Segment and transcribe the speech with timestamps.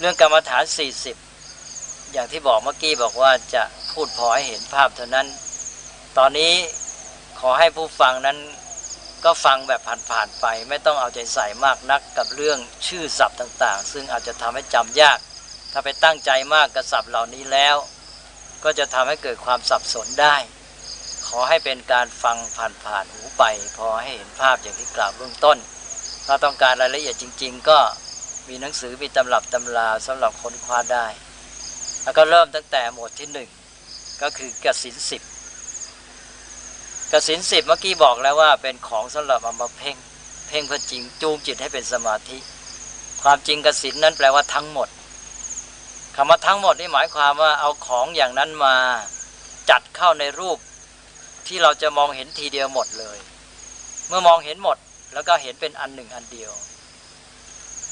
[0.00, 0.64] เรื่องกรรมฐาน
[1.38, 5.26] 40 อย่างที่บอกเมื่อกี้บอกว่าจะพูดพอให้เห็นภาพเท่านั้น
[6.18, 6.54] ตอนนี้
[7.40, 8.38] ขอให้ผู้ฟังนั้น
[9.24, 9.80] ก็ฟังแบบ
[10.10, 15.18] ผ่านๆไป ไม่ต้องเอาใจใส่มากนักกับเรื่องชื่อศัพท์ต่างๆ ซึ่งอาจจะทำให้จำยาก
[15.72, 17.76] ถ้าไปตั้งใจมากกับศัพท์เหล่านี้แล้ว
[18.64, 20.36] ก็จะทำให้เกิดความสับสนได้
[21.28, 23.44] ขอให้เป็นการฟังผ่านๆหูไป
[23.76, 25.58] พอให้เห็นภาพอย่างที่กล่าวเบื้องต้น
[26.26, 27.78] ถ้าต้องการรายละเอียดจริง ๆ ก็
[28.48, 31.06] มีหนังสือมีตำรับตำราสำหรับค้นคว้าได้
[32.02, 33.48] แล้วก็เริ่มตั้งแต่หมวดที่หนึ่ง
[34.22, 35.22] ก็คือกสินสิบ
[37.12, 39.96] กสินสิบเมื่อกี้บอกแล้วว่าเป็นของสำหรับเอามาเพ่ง
[40.48, 42.38] เพ่งเพื่อจริงจูงจิตให้เป็นสมาธิ
[43.22, 44.88] ความจริงกสินนั้นแปลว่าทั้งหมด
[46.16, 48.74] คำว่าทั้งหมดนี่หมายความว่าเอาของอย่างนั้นมา
[49.70, 50.58] จัดเข้าในรูป
[51.46, 53.18] ที่เราจะมองเห็นทีเดียวหมดเลย
[54.08, 54.76] เมื่อมองเห็นหมด
[55.14, 56.52] แล้วก็เห็นเป็นอันหนึ่งอันเดียว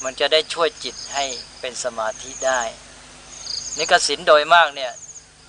[0.03, 1.25] มันจะได้ช่วยจิตให้
[1.61, 2.61] เป็นสมาธิได้
[3.77, 4.91] นี่กสินโดยมากเนี่ย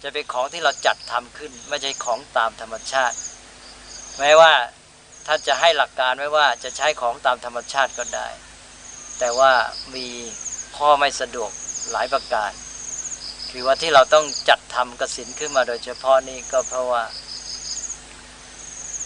[0.03, 3.17] จะเป็นของที่เราจัดทำขึ้น ไม่ใช่ของตามธรรมชาติ
[4.19, 4.53] แม้ว่า
[5.27, 8.29] ท่านจะให้หลักการไว้ว่าจะใช้ของตามธรรมชาติก็ได้
[9.19, 9.53] แต่ว่า
[9.95, 10.07] มี
[10.77, 11.51] ข้อไม่สะดวก
[11.91, 12.53] หลายประการ
[13.51, 17.03] คือว่าที่เราต้องจัดทำกสินขึ้นมาโดยเฉพาะนี่ก็เพราะว่า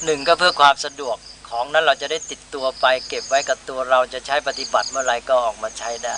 [0.05, 1.17] หนึ่งก็เพื่อความสะดวก
[1.53, 6.17] ของนั้นเราจะได้ติดตัวไป เก็บไว้กับตัวเราจะใช้ปฏิบัติเมื่อไรก็ออกมาใช้ได้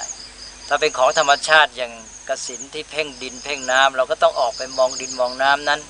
[0.69, 1.93] ถ้าเป็นของธรรมชาติอย่าง
[2.29, 5.81] กสินที่เพ่งดินเพ่งน้ำเราก็ต้องออกไปมองดินมองน้ำนั้น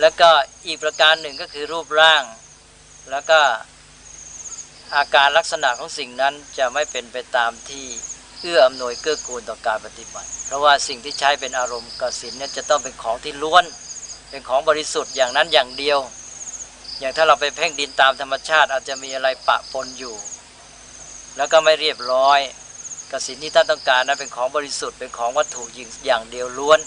[0.00, 0.30] แล้วก็
[0.66, 2.22] อีกประการหนึ่งก็คือรูปร่าง
[3.10, 3.40] แล้วก็
[4.96, 7.86] อาการลักษณะของสิ่งนั้นจะไม่เป็นไปตามที่
[8.40, 13.64] เอื้ออำนวยเกื้อกูลต่อการปฏิบัติ เพราะว่าสิ่งที่ใช้เป็นอารมณ์กสินนี่ยจะต้องเป็นของที่ล้วน
[14.30, 15.98] เป็นของบริสุทธิ์อย่างนั้นอย่างเดียว
[17.02, 20.16] อย่างถ้าเราไปเพ่งดินตามธรรมชาติ อาจจะมีอะไรปะปนอยู่
[21.36, 22.40] แล้วก็ไม่เรียบร้อย
[23.10, 26.80] กสินที่ท่านต้องการนั้นเป็นของบริสุทธิ์เป็นของวัตถุยิงอย่างเดียวล้วน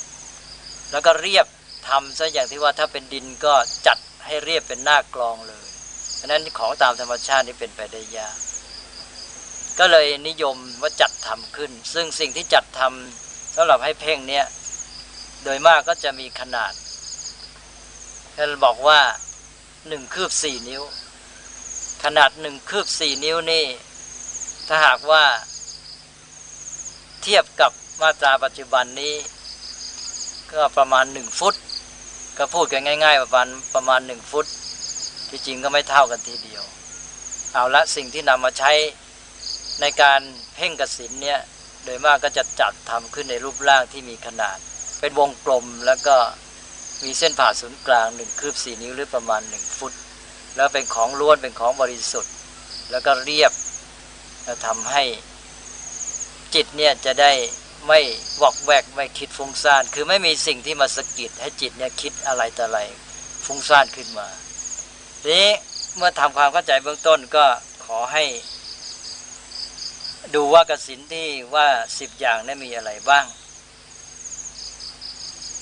[0.91, 1.45] แล้วก็เรียบ
[1.87, 3.53] ทำซะอย่างที่ว่าถ้าเป็นดินก็
[3.87, 5.65] จัดให้เรียบเป็นหน้ากลองเลย
[6.15, 8.35] เพราะนั้นของตามธรรมชาตินี่เป็นไปได้ยาก
[9.79, 14.45] ก็เลยนิยมว่าจัดทำขึ้น ซึ่งสิ่งที่จัดทำสำหรับให้เพ่งเนี่ย
[15.43, 16.73] โดยมากก็จะมีขนาด
[18.35, 18.99] ท่านบอกว่า
[19.87, 20.83] หนึ่งคืบสี่นิ้ว
[22.03, 23.65] ขนาดหนึ่งคืบสี่นิ้วนี่
[24.67, 25.23] ถ้าหากว่า
[27.21, 29.15] เทียบกับมาตราปัจจุบันนี้
[30.53, 31.55] ก็ประมาณหนึ่งฟุต
[32.37, 34.45] ก็พูดกันง่าย ๆ ประมาณประมาณหนึ่งฟุต
[35.29, 36.63] ที่จริงก็ไม่เท่ากันทีเดียว
[37.53, 38.71] เอาละสิ่งที่นำมาใช้
[39.81, 40.21] ในการ
[40.55, 41.39] เพ่งกสินเนี่ย
[41.83, 44.57] โดยมากก็จะจัดทำขึ้นในรูปร่างที่มีขนาด
[44.99, 46.15] เป็นวงกลมแล้วก็
[47.03, 49.93] มีเส้นผ่าศูนย์กลางหนึ่งคืบสี่นิ้วหรือประมาณหนึ่งฟุต
[50.55, 52.33] แล้วเป็นของล้วนเป็นของบริสุทธิ์
[52.91, 53.51] แล้วก็เรียบ
[54.65, 55.03] ทำให้
[56.55, 57.31] จิตเนี่ยจะได้
[57.87, 57.99] ไม่
[58.41, 62.79] วอกแวกไม่คิดฟุ้งซ่าน คือไม่มีสิ่งที่มาสะกิดให้จิตเนี่ยคิดอะไรแต่อะไร
[63.45, 64.27] ฟุ้งซ่านขึ้นมา
[65.21, 65.51] ทีนี้
[65.95, 67.45] เมื่อทำความเข้าใจเบื้องต้นก็
[67.85, 68.23] ขอให้
[70.35, 71.67] ดูว่ากสินที่ว่า
[71.99, 73.25] สิบอย่างนี้นมีอะไรบ้าง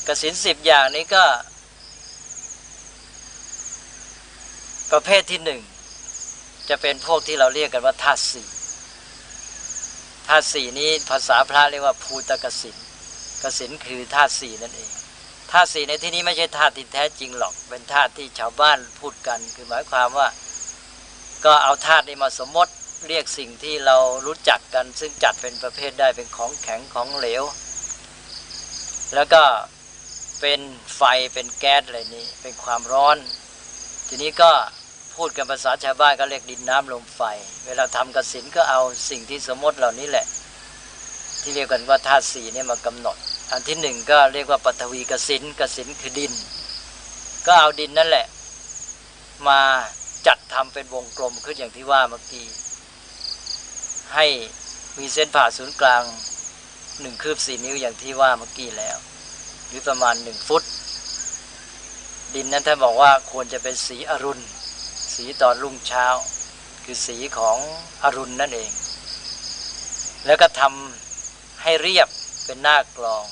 [0.08, 1.26] กสินสิบอย่างนี้ก็
[4.92, 5.62] ประเภทที่หนึ่ง
[6.70, 8.48] จะเป็นพวกที่เราเรียกกันว่าธาตุสี่
[10.28, 12.76] ธาตุสี่นี้ภาษาพระเรียกว่าภูตกสิน
[13.44, 14.90] กสินคือธาตุสี่นั่นเอง
[15.52, 20.28] ธาตุสี่ในที่นี้ไม่ใช่ธาตุที่แท้จริงหรอก เป็นธาตุที่ชาวบ้านพูดกัน คือหมายความว่า
[21.46, 22.74] ก็เอาธาตุนี้มาสมมติ
[23.08, 27.44] เรียกสิ่งที่เรารู้จักกัน ซึ่งจัดเป็นประเภทได้เป็นของแข็งของเหลว
[29.16, 29.44] แล้วก็
[30.40, 30.60] เป็น
[30.96, 31.02] ไฟ
[31.34, 33.18] เป็นแก๊สอะไรนี้ เป็นความร้อน
[34.08, 34.52] ทีนี้ก็
[35.16, 37.22] พูดกันภาษาชาวบ้านก็เรียกดินน้ำลมไฟ
[37.66, 40.26] เวลาทำกสินก็เอาสิ่งที่สมมติเหล่านี้แหละ
[41.42, 43.18] ที่เรียกกันว่าธาตุสีเนี่ยมากำหนด
[43.52, 46.34] อันที่หนึ่งก็เรียกว่าปฐวีกสินกสินคือดิน
[47.46, 48.26] ก็เอาดินนั่นแหละ
[49.48, 49.60] มา
[50.28, 52.46] จัดทำเป็นวงกลมขึ้นอย่างที่ว่าเมื่อกี้
[54.14, 54.26] ให้
[54.98, 56.04] มีเส้นผ่าศูนย์กลาง
[57.02, 58.98] หนึ่งคืบสี่นิ้วอย่างที่ว่าเมื่อกี้แล้ว
[59.74, 60.64] รือประมาณหนึ่งฟุต
[62.34, 64.44] ดินนั้นท่านบอกว่าควรจะเป็นสีอรุณ
[65.14, 66.08] สีตอนรุ่งเช้า
[66.84, 67.58] คือสีของ
[68.04, 68.72] อรุณนั่นเอง
[70.26, 72.08] แล้วก็ทำให้เรียบ
[72.46, 73.26] เป็นหน้ากลอง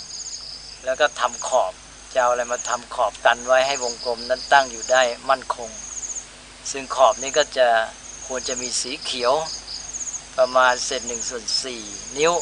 [0.86, 1.74] แล้วก็ทำขอบ
[2.14, 5.70] จะเอาอะไรมาทำขอบกันไว้ให้วงกลมนั้นตั้งอยู่ได้มั่นคง
[6.72, 7.68] ซึ่งขอบนี้ก็จะ
[8.28, 9.34] ควรจะมีสีเขียว
[10.38, 11.82] ประมาณเศษหนึ่งส่วนสี่
[12.18, 12.34] นิ้ว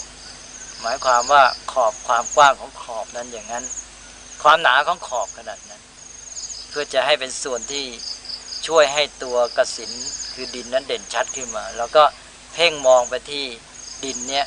[0.81, 3.65] หมายความว่าขอบความกว้างของขอบนั้นอย่างนั้น
[4.43, 5.81] ความหนาของขอบขนาดนั้น
[6.69, 7.85] เพื่อจะให้เป็นส่วนที่
[8.67, 9.91] ช่วยให้ตัวกระสิน
[10.33, 12.03] คือดินนั้นเด่นชัดขึ้นมา แล้วก็
[12.53, 13.45] เพ่งมองไปที่
[14.03, 14.45] ดินเนี้ย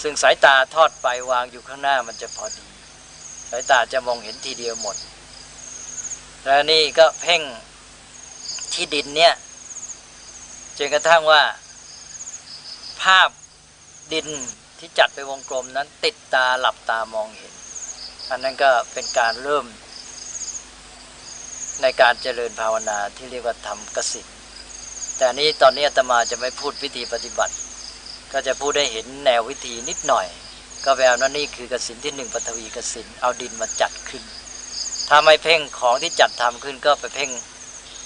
[0.00, 2.66] ซึ่งสายตาทอดไปวางอยู่ข้างหน้ามันจะพอดี
[3.50, 4.96] สายตาจะมองเห็นทีเดียวหมด
[6.44, 7.42] แล้วนี่ก็เพ่ง
[8.72, 9.34] ที่ดินเนี่ย
[10.78, 11.42] จนกระทั่งว่า
[13.02, 13.28] ภาพ
[14.12, 14.26] ดิน
[14.78, 17.52] ที่จัดไปวงกลมนั้นติดตาหลับตามองเห็น
[18.30, 19.66] อันนั้นก็เป็นการเริ่ม
[21.82, 24.26] ในการเจริญภาวนาที่เรียกว่าทำกสิน
[25.16, 27.54] แต่นี้ตอนนี้อาตมาจะไม่พูดวิธีปฏิบัติ
[28.32, 30.26] ก็จะพูดได้เห็นแนววิธีนิดหน่อย
[30.84, 34.22] ก็แปลว่านี่คือกสินที่หนึ่งปฐวีกสินเอาดินมาจัดขึ้น
[35.08, 37.30] ถ้าไม่เพ่งของที่จัดทำขึ้นก็ไปเพ่ง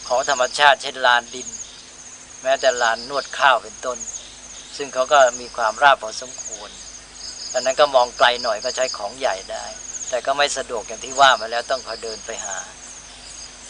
[0.08, 1.48] ของธรรมชาติเช่นลานดิน
[2.42, 3.98] แม้แต่ลานนวดข้าวเป็นต้น
[4.76, 6.70] ซึ่งเขาก็มีความราบพอสมควร
[7.52, 9.64] ดังนั้นก็มองไกลหน่อยก็ใช้ของใหญ่ได้
[10.08, 12.58] แต่ก็ไม่สะดวกอย่างที่ว่ามาแล้วต้องคอยเดินไปหา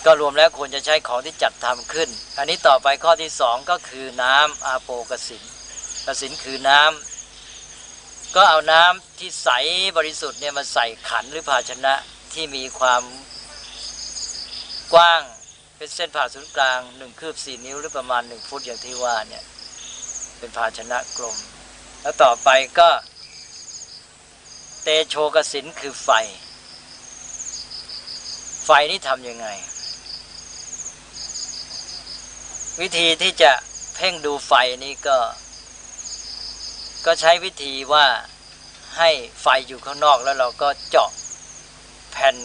[0.05, 2.09] ก็รวมแล้วควรจะใช้ของที่จัดทำขึ้น
[2.39, 5.43] อันนี้ต่อไปข้อที่สองก็คือน้ำอาโปกสิน
[6.07, 9.49] กสินคือน้ำก็เอาน้ำที่ใส
[9.97, 11.95] บริสุทธิ์เนี่ยมาใส่ขันหรือภาชนะ
[12.33, 13.03] ที่มีความ
[14.93, 15.23] กว้าง
[15.77, 19.45] เป็นเส้นผ่าศูนย์กลางหนึ่งคืบสี่นิ้วหรือประมาณหนึ่งฟุตอย่างที่ว่าเนี่ย
[20.39, 21.37] เป็นภาชนะกลม
[22.03, 22.49] แล้วต่อไป
[22.79, 22.89] ก็
[24.89, 26.11] ตโชกสินคือไฟ
[28.65, 29.49] ไฟนี่ทำยังไง
[32.81, 33.53] วิธีที่จะ
[33.95, 34.53] เพ่งดูไฟ
[34.85, 35.19] นี้ก็
[37.07, 38.07] ก็ใช้วิธีว่า
[38.99, 39.11] ให้
[39.43, 41.11] ไฟอยู่ข้างนอกแล้วเราก็เจาะ
[42.11, 42.37] แผ่น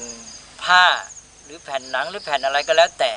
[0.64, 0.86] ผ้า
[1.44, 3.14] หรือแผ่นหนังหรือแผ่นอะไรก็แล้วแต่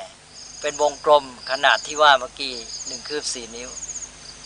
[0.61, 2.55] เป็นวงกลมขนาดที่ว่าเมื่อกี้
[2.87, 3.70] หนึ่งคืบสี่นิ้ว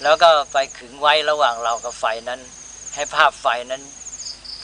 [0.03, 2.41] แล้วก็ไปขึงไว้ระหว่างเรากับไฟนั้น
[2.95, 3.83] ให้ภาพไฟนั้น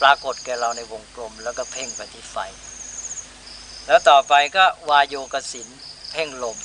[0.01, 2.37] ปรากฏแก่เราในวงกลม แล้วก็เพ่งไปที่ไฟ
[3.87, 5.67] แล้วต่อไปก็วายโยกสิน
[6.11, 6.57] เพ่งลม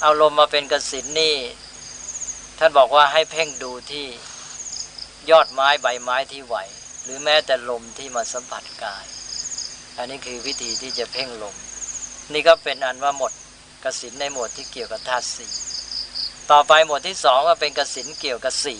[0.00, 1.36] เอาลมมาเป็นกสินนี่
[2.58, 4.06] ท่านบอกว่าให้เพ่งดูที่
[5.30, 6.56] ยอดไม้ใบไม้ที่ไหว
[7.04, 9.04] หรือแม้แต่ลมที่มาสัมผัสกาย
[9.96, 11.56] อันนี้คือวิธีที่จะเพ่งลม
[12.32, 13.32] นี่ก็เป็นอันว่าหมด
[13.84, 15.46] กสินในหมวดที่เกี่ยวกับธาตุสี
[16.50, 18.76] ต่อไปหมวดที่สองก็เป็นกสินเกี่ยวกับสี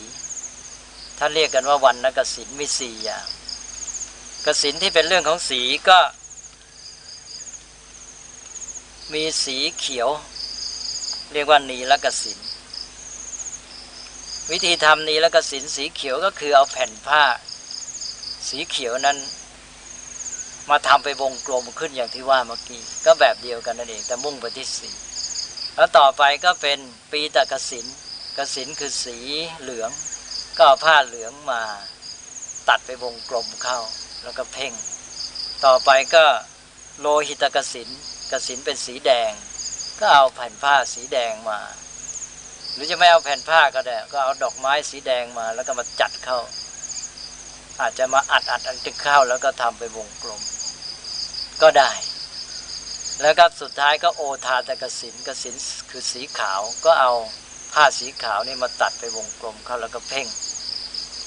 [1.19, 3.27] ท่านเรียกกันว่าวันนกสินมีสี่อย่าง
[4.47, 5.99] กสินที่เป็นเรื่องของสีก็
[9.13, 10.09] มีสีเขียว
[11.33, 12.39] เรียกว่านีละกสิน
[14.51, 17.25] วิธีทำนีละกสินสีเขียวก็คือเอาแผ่นผ้า
[18.49, 19.19] สีเขียวนั้น
[20.71, 24.91] มาทำไปวงกลมขึ้นอย่างที่ว่าเมื่อกี้ก็แบบเดียวกันนั่นเองแต่มุ่งไปที่สี
[25.77, 26.79] แล้วต่อไปก็เป็น
[27.13, 27.87] ปีตะกสิน
[28.39, 29.19] กสินคือสี
[29.61, 29.91] เหลือง
[30.59, 31.63] ก็ผ้าเหลืองมา
[32.69, 33.81] ตัดไปวงกลมเข้า
[34.25, 34.73] แล้วก็เพ่ง
[35.65, 36.25] ต่อไปก็
[37.01, 37.89] โลหิตกสิน
[38.33, 39.31] กสินเป็นสีแดง
[40.01, 41.61] ก็เอาแผ่นผ้าสีแดงมา
[42.73, 46.39] หรือจะไม่เอาแผ่นผ้าก็ได้ ก็เอาดอกไม้สีแดงมา แล้วก็มาจัดเข้า
[47.81, 50.41] อาจจะมาอัดอัดอันตึกเข้าแล้วก็ทำไปวงกลม
[51.63, 51.93] ก็ได้
[53.23, 55.55] แล้วก็สุดท้ายก็โอทาตกสินกสิน
[55.91, 57.13] คือสีขาวก็เอา
[57.73, 60.27] ผ้าสีขาวนี่มาตัดไปวงกลมเข้าแล้วก็เพ่ง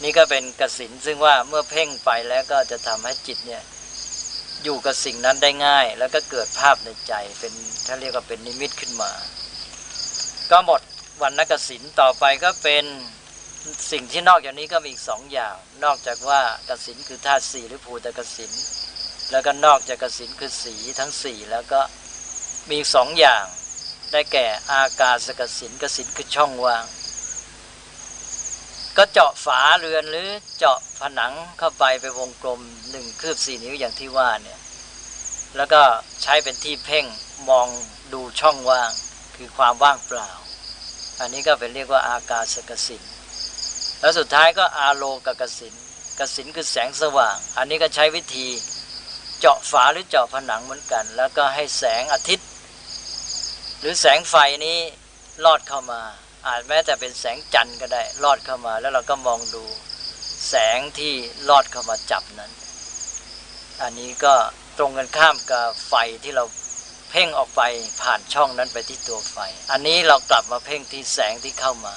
[0.04, 3.64] นี่ก็เป็นกสินซึ่งว่าเมื่อเพ่งไปแล้วก็จะทำให้จิตเนี่ย
[4.64, 7.54] อยู่กับสิ่งนั้นได้ง่าย แล้วก็เกิดภาพในใจเป็น
[7.86, 9.12] ถ้าเรียกว่าเป็นนิมิตขึ้นมา
[10.52, 10.82] ก็หมด
[11.22, 12.86] วันนักสินต่อไปก็เป็น
[13.92, 18.52] สิ่งที่นอกจากนี้ก็มีอีกสองอย่าง นอกจากว่ากสินคือธาตุสี่หรือภูตกสิน
[19.32, 21.82] แล้วก็นอกจากกสินคือสีทั้งสี่แล้วก็
[22.68, 23.44] มีอีกสองอย่าง
[24.12, 26.84] ได้แก่อากาศกสินกสินคือช่องว่าง
[28.98, 32.62] ก็เจาะฝาเรือนหรือเจาะผนังเข้าไปไปวงกลม
[32.92, 34.60] หนึ่งคืบสี่นิ้วอย่างที่ว่าเนี่ย
[35.58, 35.82] แล้วก็
[36.24, 37.06] ใช้เป็นที่เพ่ง
[37.50, 37.68] มอง
[38.14, 38.92] ดูช่องว่าง
[39.36, 40.32] คือความว่างเปล่า
[41.20, 43.04] อันนี้ก็เป็นเรียกว่าอากาศกสิน
[44.00, 45.74] แล้วสุดท้ายก็อาโลกกสิน
[46.20, 48.48] กสินคือแสงสว่าง อันนี้ก็ใช้วิธี
[49.40, 52.48] เจาะฝาหรือเจาะผนังเหมือนกัน แล้วก็ให้แสงอาทิตย์
[53.80, 54.36] หรือแสงไฟ
[54.66, 54.78] นี้
[55.46, 56.02] ลอดเข้ามา
[56.46, 59.64] อาจแม้แต่เป็นแสงจันทร์ก็ได้ลอดเข้ามา แล้วเราก็มองดู
[60.50, 61.14] แสงที่
[61.50, 62.52] ลอดเข้ามาจับนั้น
[63.82, 64.34] อันนี้ก็
[64.78, 66.46] ตรงกันข้ามกับไฟที่เรา
[67.10, 67.62] เพ่งออกไป
[68.02, 69.38] ผ่านช่องนั้นไปที่ตัวไฟ
[69.72, 71.96] อันนี้เรากลับมาเพ่งที่แสงที่เข้ามา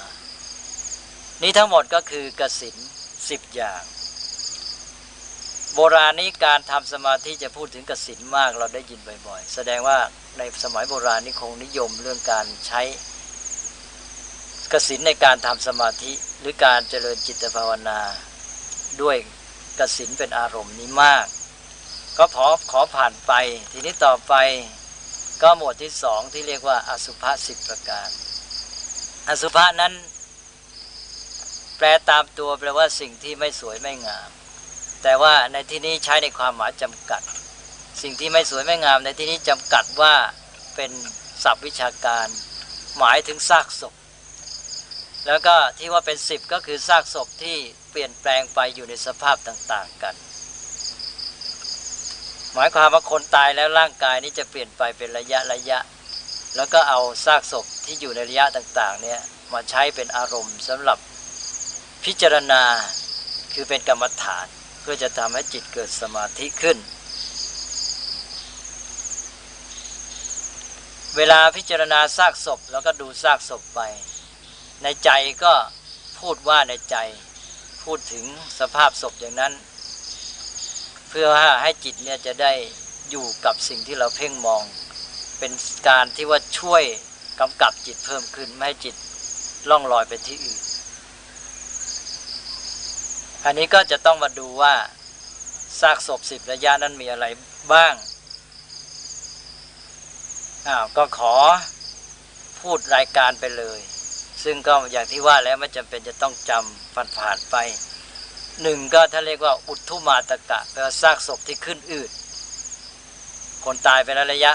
[1.41, 2.75] นี่ทั้งหมดก็คือกสิน
[3.29, 3.83] สิบอย่าง
[5.75, 9.97] โบราณนี้การทำสมาธิจะพูดถึงกสินมากเราได้ยินบ่อยๆ แสดงว่า
[10.37, 12.81] ในสมัยโบราณนี้คงนิยมเรื่องการใช้
[14.73, 17.99] กสินในการทำสมาธิหรือการเจริญจิตภาวนา
[19.01, 19.17] ด้วย
[19.79, 21.25] กสินเป็นอารมณ์นี้มาก
[22.17, 23.33] ก็ขอขอผ่านไป
[23.71, 24.33] ทีนี้ต่อไป
[25.41, 28.09] ก็หมวดที่สองที่เรียกว่า อสุภะสิบประการ
[29.29, 29.93] อสุภะนั้น
[31.77, 34.29] แปลตามตัวแปลว่าสิ่งที่ไม่สวยไม่งาม
[35.03, 37.21] แต่ว่าในที่นี้ใช้ในความหมายจำกัด
[38.01, 40.13] สิ่งที่ไม่สวยไม่งาม ในที่นี้จำกัดว่า
[40.75, 40.91] เป็น
[41.43, 42.27] ศัพท์วิชาการ
[42.97, 43.93] หมายถึงซากศพ
[45.27, 47.57] แล้วก็ที่ว่าเป็นสิบก็คือซากศพที่
[47.91, 50.15] เปลี่ยนแปลงไปอยู่ในสภาพต่างๆกัน
[52.53, 55.79] หมายความว่าคนตายแล้วร่างกายนี้จะเปลี่ยนไปเป็นระยะระยะ
[56.55, 59.19] แล้วก็เอาซากศพที่อยู่ในระยะต่างๆเนี่ย
[59.53, 60.97] มาใช้เป็นอารมณ์สำหรับ
[62.05, 62.63] พิจารณา
[63.53, 64.45] คือเป็นกรรมฐาน
[64.81, 66.77] เพื่อจะทำให้จิตเกิดสมาธิขึ้น
[71.17, 73.81] เวลาพิจารณาซากศพแล้วก็ดูซากศพไป
[74.83, 75.11] ในใจ
[75.43, 75.53] ก็
[76.19, 76.95] พูดว่าในใจ
[77.83, 78.25] พูดถึง
[78.59, 79.53] สภาพศพอย่างนั้น
[81.09, 81.27] เพื่อ
[81.61, 82.53] ให้จิตเนี่ยจะได้
[83.09, 84.63] อยู่กับสิ่งที่เราเพ่งมอง
[85.39, 85.51] เป็น
[85.87, 86.83] การที่ว่าช่วย
[87.39, 88.95] กำกับจิตเพิ่มขึ้น ไม่ให้จิต
[89.69, 90.61] ล่องลอยไปที่อื่น
[93.45, 94.73] อันนี้ก็จะต้องมาดูว่า
[95.79, 97.25] ซากศพสิบระยะนั้นมีอะไร
[97.73, 97.93] บ้าง
[100.67, 101.35] อ้าวก็ขอ
[102.61, 103.79] พูดรายการไปเลย
[104.43, 107.55] ซึ่งก็อย่างที่ว่าแล้วไม่จำเป็นจะต้องจำผ่านผ่านไป
[108.61, 112.09] หนึ่งก็ท่านเรียกว่าอุทุมาตกะแปลว่าซากศพที่ขึ้นอืด
[113.65, 114.53] คนตายไประยะ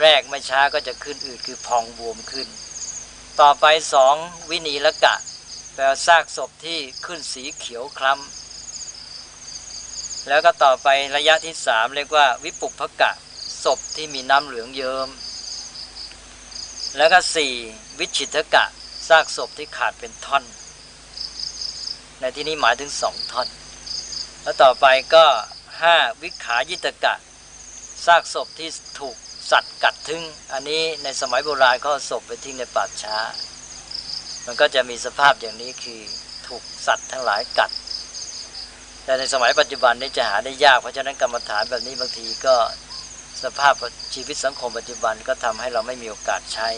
[0.00, 2.48] แรกไม่ช้าก็จะขึ้นอืดคือพองบวมขึ้น
[3.40, 4.14] ต่อไปสอง
[4.50, 5.14] วินีละกะ
[5.74, 13.10] แปลว่าซากศพที่ขึ้นสีเขียวคล้ำแล้วก็ต่อไประยะที่สามเรียกว่าวิปุพกะ
[13.64, 15.08] ศพที่มีน้ำเหลืองเยิม้ม
[16.96, 17.52] แล้วก็สี่
[17.98, 18.64] วิชิตกะ
[19.08, 20.44] ซากศพที่ขาดเป็นท่อน
[22.20, 23.48] ในที่นี้หมายถึงสองท่อน
[24.42, 25.26] แล้วต่อไปก็
[25.80, 27.14] ห้าวิขายิตกะ
[28.06, 28.68] ซากศพที่
[29.00, 29.16] ถูก
[29.50, 30.22] สัตว์กัดทึง
[30.52, 33.18] อันนี้ในสมัยโบราณเขาศพไปทิ้งในป่าช้า
[34.46, 36.00] มันก็จะมีสภาพอย่างนี้คือ
[36.46, 37.70] ถูกสัตว์ทั้งหลายกัด
[39.04, 42.54] แต่ในสมัยปัจจุบันนี้จะหาได้ยากเพราะฉะนั้นกรรมฐานแบบนี้บางทีก็
[43.42, 43.74] สภาพ
[44.14, 46.68] ชีวิตสังคมปัจจุบันก็ทำให้เราไม่มีโอกาสใช้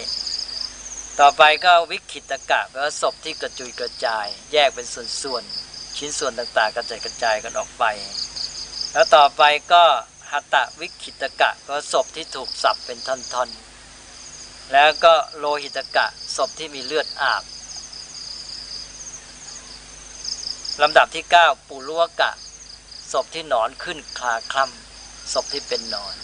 [1.23, 4.87] ต่อไปก็วิคิตกะแปลว่าศพที่กระจุยกระจาย แยกเป็น
[5.23, 7.85] ส่วนๆชิ้นส่วนต่างๆกระจายกระจายกันออกไป
[8.93, 9.85] แล้วต่อไปก็
[10.31, 16.07] หัตตวิคิตกะแปลว่าศพที่ถูกสับเป็นท่อนๆแล้วก็โลหิตกะ
[16.37, 17.43] ศพที่มีเลือดอาบ
[20.83, 22.31] ลำดับที่ 9 ปุลวกะ
[23.13, 26.15] ศพที่หนอนขึ้นคลาคล่ำศพที่เป็นนอน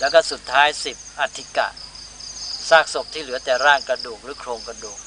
[0.00, 1.68] แล้วก็สุดท้ายสิบอธิกะ
[2.70, 4.98] ซากศพที่เหลือแต่ร่างกระดูกหรือโครงกระดูก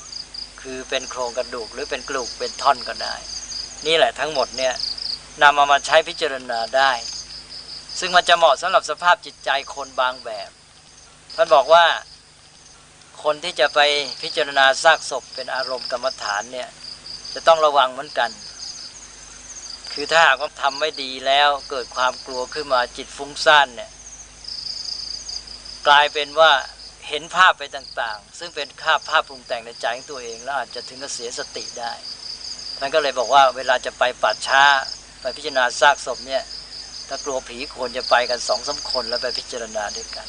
[0.62, 3.16] คือเป็นโครงกระดูกหรือเป็นกระดูกเป็นท่อนก็ได้
[3.86, 4.74] นี่แหละทั้งหมดเนี่ย
[5.42, 6.92] นำมามาใช้พิจารณาได้
[8.00, 10.50] ซึ่งมันจะเหมาะสำหรับสภาพจิตใจคนบางแบบ
[11.36, 11.86] ท่านบอกว่า
[13.24, 13.80] คนที่จะไป
[14.22, 16.70] พิจารณาซากศพเป็นอารมณ์กรรมฐานเนี่ย
[17.34, 18.32] จะต้องระวังเหมือนกัน
[19.94, 23.92] คือถ้าหากว่าทำไม่ดีแล้วเกิดความกลัวขึ้นมาจิตฟุ้งซ่านเนี่ย
[25.88, 26.52] กลายเป็นว่า
[27.10, 31.94] เห็นภาพไปต่างๆ ซึ่งเป็นภาพภาพปรุงแต่งในใจของตัวเอง แล้วอาจจะถึงกับเสียสติได้
[32.80, 34.64] ท่านก็เลยบอกว่าเวลาจะไปปัดช้า
[35.22, 36.44] ไปพิจารณาซากศพเนี่ย
[37.08, 40.28] ถ้ากลัวผีควรจะไปกันสองสาคนแล้วไปพิจารณาด้วยกัน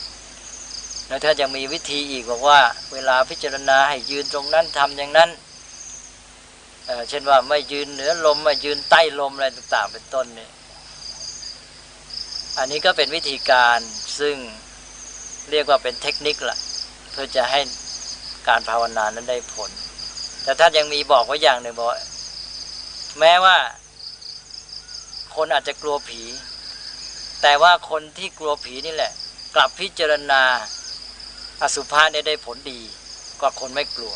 [1.08, 2.60] แล้วถ้ายังมีวิธีอีกบอกว่า
[2.92, 5.30] เวลาพิจารณาให้ยืนตรงนั้นทำอย่างนั้น
[7.08, 10.50] เช่นว่าไม่ยืนเหนือลมไม่ยืนใต้ลมอะไรต่างๆ เป็นต้นเนี่ย
[12.58, 13.78] อันนี้ก็เป็นวิธีการ
[14.20, 14.36] ซึ่ง
[15.50, 16.58] เรียกว่าเป็นเทคนิคละ
[17.20, 17.60] พื่อจะให้
[18.48, 19.70] การภาวนานั้นได้ผล
[20.42, 21.88] แต่ท่านยังมีบอกไว้อย่างหนึ่งบอก
[23.20, 23.56] แม้ว่า
[25.34, 26.22] คนอาจจะกลัวผี
[27.42, 29.12] แต่ว่าคนที่กลัวผีนี่แหละ
[29.54, 30.42] กลับพิจารณา
[31.62, 32.80] อสุภะเนี่ยได้ผลดี
[33.40, 34.14] กว่าคนไม่กลัว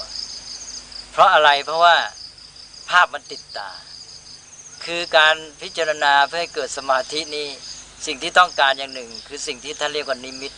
[1.10, 1.96] เพราะอะไรเพราะว่า
[2.90, 3.70] ภาพมันติดตา
[4.84, 7.48] คือการพิจารณาเพื่อให้เกิดสมาธินี้
[8.06, 10.52] สิ่งที่ต้องการอย่างหนึ่ง คือสิ่งที่ท่านเรียกว่านิมิต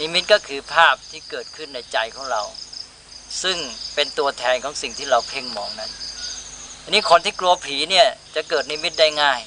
[0.00, 2.42] นิมิตก็คือภาพที่เกิดขึ้นในใจของเรา
[3.42, 3.58] ซึ่ง
[3.94, 5.90] เป็นตัวแทนของสิ่งที่เราเพ่งมองนั้น
[6.82, 9.40] อันนี้คนที่กลัวผีเนี่ยจะเกิดนิมิตได้ง่าย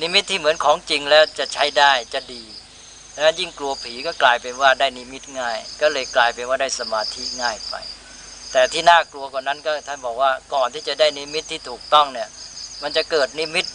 [0.00, 2.42] นิมิตที่เหมือนของจริงแล้วจะใช้ได้จะดี
[3.12, 7.74] แล้วยิ่งกลัวผีก็กลายเป็นว่าได้นิมิตง่าย ก็เลยกลายเป็นว่าได้สมาธิง่ายไป
[8.52, 12.28] แต่ที่น่ากลัวกว่านั้นก็ท่านบอกว่าก่อนที่จะได้นิมิตที่ถูกต้องเนี่ย
[12.82, 13.66] มันจะเกิดนิมิต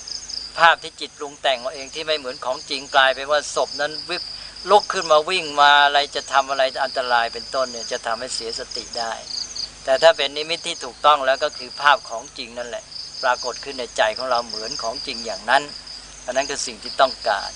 [0.59, 4.23] ภาพที่จิตปรุงแต่งเอาเองที่ไม่เหมือนของจริงกลายเป็นว่าศพนั้นวิบ
[4.69, 9.13] ลุกขึ้นมาวิ่งมาอะไรจะทำอะไรอันตรายเป็นต้นเนี่ยจะทำให้เสียสติได้
[9.83, 12.83] แต่ถ้าเป็นนิมิตที่ถูกต้องแล้วก็คือภาพของจริงนั่นแหละ
[13.23, 15.63] ปรากฏขึ้นในใจของเราเหมือนของจริงอย่างนั้น
[16.25, 17.49] อันนั้นคือสิ่งที่ต้องการ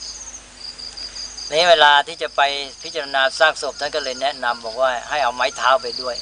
[1.49, 2.41] ในเวลาที่จะไป
[2.83, 6.15] พิจารณาซากศพท่านก็เลยแนะนำบอกว่าให้เอาไม้เท้าไปด้วย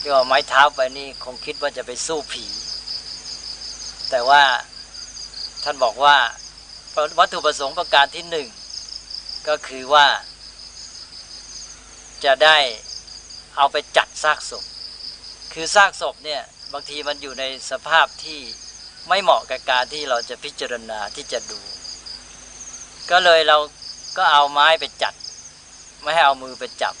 [0.00, 2.44] ที่ว่าไม้เท้าไปนี่คงคิดว่าจะไปสู้ผี
[4.10, 4.42] แต่ว่า
[5.64, 6.16] ท่านบอกว่า
[7.18, 8.48] วัตถุประสงค์ประการที่หนึ่ง
[9.48, 10.06] ก็คือว่า
[12.24, 12.58] จะได้
[13.56, 14.64] เอาไปจัดซากศพ
[15.52, 18.40] คือซากศพเนี่ยบางทีมันอยู่ในสภาพที่
[19.08, 21.60] ไม่เหมาะกับการที่เราจะพิจารณาที่จะดู
[23.10, 23.58] ก็เลยเรา
[24.16, 25.14] ก็เอาไม้ไปจัด
[26.02, 26.94] ไม่ให้เอามือไปจับ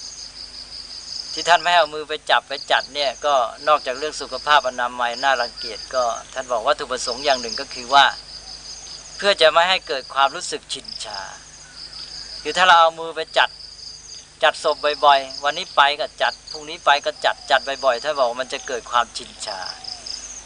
[1.32, 3.34] ที่ท่านไม่ให้เอามือไปจับไปจัดเนี่ยก็
[3.68, 8.06] นอกจากเรื่องสุขภาพอนามัยน่ารังเกียจก็ท่านบอกว่าถุประสงค์อย่างหนึ่งก็คือว่า
[9.16, 11.20] เพื่อจะไม่ให้เกิดความรู้สึกชินชา
[12.48, 13.50] คือถ้าเราเอามือไปจัด
[14.42, 19.60] จัดศพบ่อยๆ วันนี้ไปก็จัด พรุ่งนี้ไปก็จัด จัดบ่อยๆ ถ้าบอกมันจะเกิดความชินชา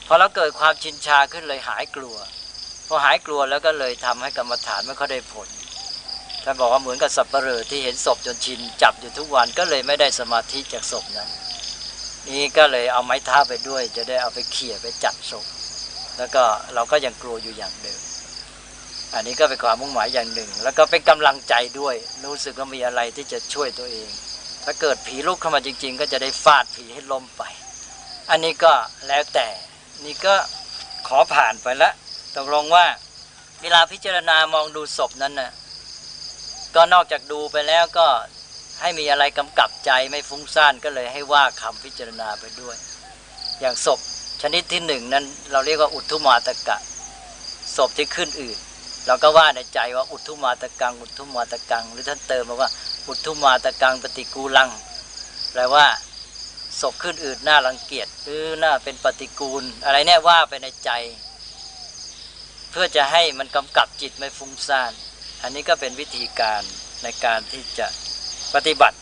[0.07, 2.17] พอเราเกิดความชินชาขึ้นเลยหายกลัว
[2.89, 5.49] พอหายกลัวแล้วก็เลยทำให้กรรมฐานไม่ค่อยได้ผล
[6.45, 11.29] ท่านบอกว่าเหมือนกับสับปะเรอที่เห็นศพจนชินจับอยู่ทุกวันก็เลยไม่ได้สมาธิจากศพนั้น
[12.29, 15.47] นี่ก็เลยเอาไม้ท้าไปด้วย จะได้เอาไปเขี่ยไปจัดศพ
[16.19, 16.43] แล้วก็
[16.75, 18.10] เราก็ยังกลัวอยู่อย่างเดิม
[19.15, 24.11] อันนี้ก็เป็นความมุ่งหมายอย่างหนึ่ง แล้วก็เป็นกำลังใจด้วย รู้สึกว่ามีอะไรที่จะช่วยตัวเอง
[24.65, 27.43] ถ้าเกิดผีลุกเข้ามาจริง ๆ ก็จะได้ฟาดผีให้ล้มไป
[28.31, 28.73] อันนี้ก็
[29.09, 29.49] แล้วแต่
[30.05, 30.35] นี่ก็
[31.09, 31.93] ขอผ่านไปละ
[32.37, 32.87] ตกลงว่า
[33.63, 35.51] เวลาพิจารณามองดูศพนั้นนะ่ะ
[36.75, 38.07] ก็นอกจากดูไปแล้วก็
[38.81, 42.77] ให้มีอะไรกำกับใจไม่ฟุ้งซ่านก็เลยให้ว่าคำพิจารณาไปด้วย
[43.61, 44.01] อย่างศพ
[44.43, 46.79] ชนิดที่หนึ่งนั้น เราเรียกว่าอุทุมาตกะ
[47.77, 48.59] ศพที่ขึ้นอื่น
[49.11, 52.71] เราก็ว่าในใจว่าอุทุมาตะกัง อุทุมาตะกัง หรือท่านเติมมาว่า
[53.09, 54.71] อุทุมาตะกังปฏิกูลัง
[55.53, 55.87] แปลว่า
[56.81, 60.91] ศพขึ้นอื่นน่ารังเกียจหรือน่าเป็นปฏิกูล อะไรเนี่ยว่าไปในใจ
[62.71, 64.93] เพื่อจะให้มันกำกับจิตไม่ฟุ้งซ่าน
[65.43, 66.63] อันนี้ก็เป็นวิธีการ
[67.03, 67.87] ในการที่จะ
[68.55, 68.97] ปฏิบัติ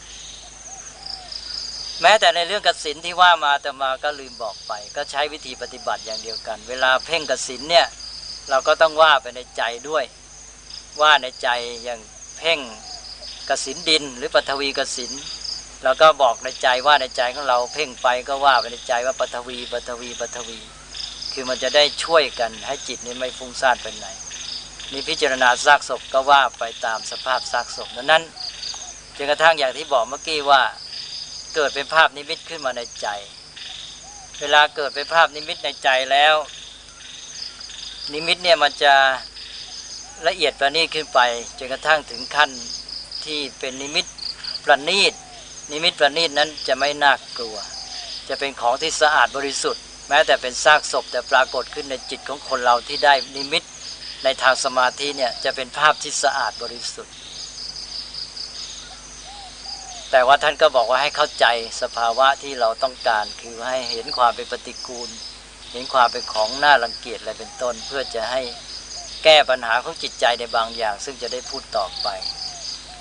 [2.02, 7.88] แม้แต่ในเรื่องกสินที่ว่ามาแต่มาก็ลืมบอกไป ก็ใช้วิธีปฏิบัติอย่างเดียวกัน เวลาเพ่งกสินเนี่ย
[8.50, 10.04] เราก็ต้องว่าไปในใจด้วย
[11.00, 11.48] ว่าในใจ
[11.84, 12.00] อย่าง
[12.38, 12.60] เพ่ง
[13.48, 15.12] กสินดิน หรือปฐวีกสิน
[15.84, 20.58] เราก็บอกในใจว่าในใจของเราเพ่งไปก็ว่าไปในใจว่าปฐวีปฐวีปฐวี
[21.32, 24.06] คือมันจะได้ช่วยกันให้จิตนี้ไม่ฟุ้งซ่านไปไหน
[24.92, 28.22] นี่พิจารณาซากศพก็ว่าไปตามสภาพซากศพนั้น
[29.16, 30.62] จนกระทั่งอย่างที่บอกเมื่อกี้ว่า
[31.54, 33.08] เกิดเป็นภาพนิมิตขึ้นมาในใจ
[34.40, 36.34] เวลาเกิดเป็นภาพนิมิตในใจแล้ว
[38.12, 38.94] นิมิตเนี่ยมันจะ
[40.26, 41.20] ละเอียดประณีตขึ้นไป
[41.58, 42.50] จนกระทั่งถึงขั้น
[43.24, 44.06] ที่เป็นนิมิต
[44.64, 45.12] ประณีต
[45.72, 47.56] นิมิตประณีตนั้นจะไม่น่ากลัว
[48.28, 53.62] จะเป็นของที่สะอาดบริสุทธิ์ แม้แต่เป็นซากศพแต่ปรากฏขึ้นในจิตของคนเราที่ได้นิมิต
[54.24, 57.14] ในทางสมาธิเนี่ยจะเป็นภาพที่สะอาดบริสุทธิ์
[60.10, 61.46] แต่ว่าท่านก็บอกว่าให้เข้าใจ
[61.82, 65.08] สภาวะที่เราต้องการ คือให้เห็นความเป็นปฏิกูล
[65.70, 68.42] เห็นความเป็นของน่ารังเกียจอะไรเป็นต้น เพื่อจะให้
[69.24, 72.08] แก้ปัญหาของจิตใจในบางอย่าง ซึ่งจะได้พูดต่อไป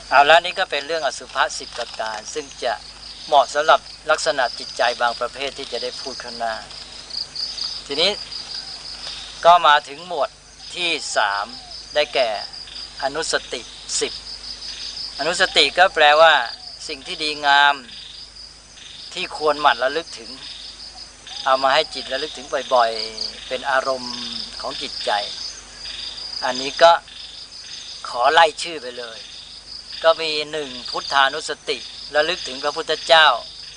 [0.10, 2.74] เอาแล้วนี่ก็เป็นเรื่องอสุภะสิบประการ ซึ่งจะ
[3.28, 3.80] เหมาะสำหรับ
[4.12, 6.56] ลักษณะจิตใจบางประเภทที่จะได้พูดข้างหน้า
[7.86, 8.12] ทีนี้
[9.46, 10.30] ก็มาถึงหมวด
[10.76, 11.46] ที่สาม
[11.96, 12.30] ได้แก่
[13.04, 13.62] อนุสติ
[14.00, 14.14] สิบ
[15.20, 16.34] อนุสติก็แปลว่า
[16.88, 17.76] สิ่งที่ดีงาม
[19.14, 20.30] ที่ควรหมั่นระลึกถึง
[21.46, 24.18] เอามาให้จิตระลึกถึงบ่อยๆ เป็นอารมณ์
[24.62, 25.12] ของจิตใจ
[26.46, 26.92] อันนี้ก็
[28.10, 29.18] ขอไล่ชื่อไปเลย
[30.04, 31.78] ก็มีหนึ่งพุทธานุสติ
[32.16, 33.28] ระลึกถึงพระพุทธเจ้า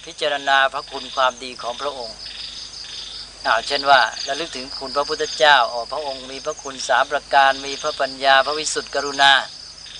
[0.04, 2.16] พิจารณาพระคุณความดีของพระองค์
[3.46, 9.32] อาเช่นว่าระลึกถึงคุณพระพุทธเจ้าอ๋อพระองค์มีพระคุณสามประการมีพระปัญญาพระวิสุทธิกรุณา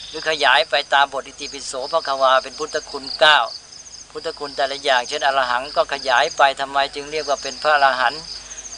[0.08, 3.38] หรือขยายไปตามบทอิติปิโสพระควาเป็นพุทธคุณเก้า
[4.10, 8.22] พุทธคุณแต่ละอย่างเช่นอรหังก็ขยายไปทำไมจึงเรียกว่าเป็นพระอรหันต์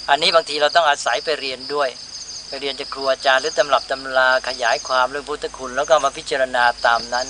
[0.08, 1.88] อันนี้บางทีเราต้องอาศัยไปเรียนด้วย
[2.48, 7.28] ไปเรียนจากครูอาจารย์หรือตำรับตำราขยายความเรื่องพุทธคุณ แล้วก็มาพิจารณาตามนั้น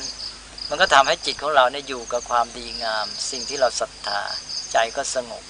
[0.69, 4.23] มันก็ทำให้จิตของเราเนี่ยอยู่กับความดีงาม สิ่งที่เราศรัทธา
[4.73, 5.43] ใจก็สงบ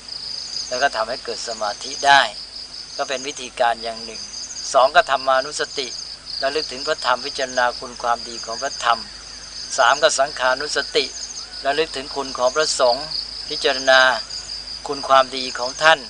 [0.69, 2.23] แล้วก็ทำให้เกิดสมาธิได้
[2.97, 4.21] ก็เป็นวิธีการอย่างหนึ่ง
[4.73, 5.89] สองก็ทำมานุสติ
[6.43, 8.99] ระลึกถึงพระธรรมพิจารณาคุณความดีของพระธรรม
[9.79, 11.05] สามก็สังขานุสติ
[11.67, 13.07] ระลึกถึงคุณของพระสงฆ์
[13.49, 14.01] พิจารณา
[14.87, 16.01] คุณความดีของท่าน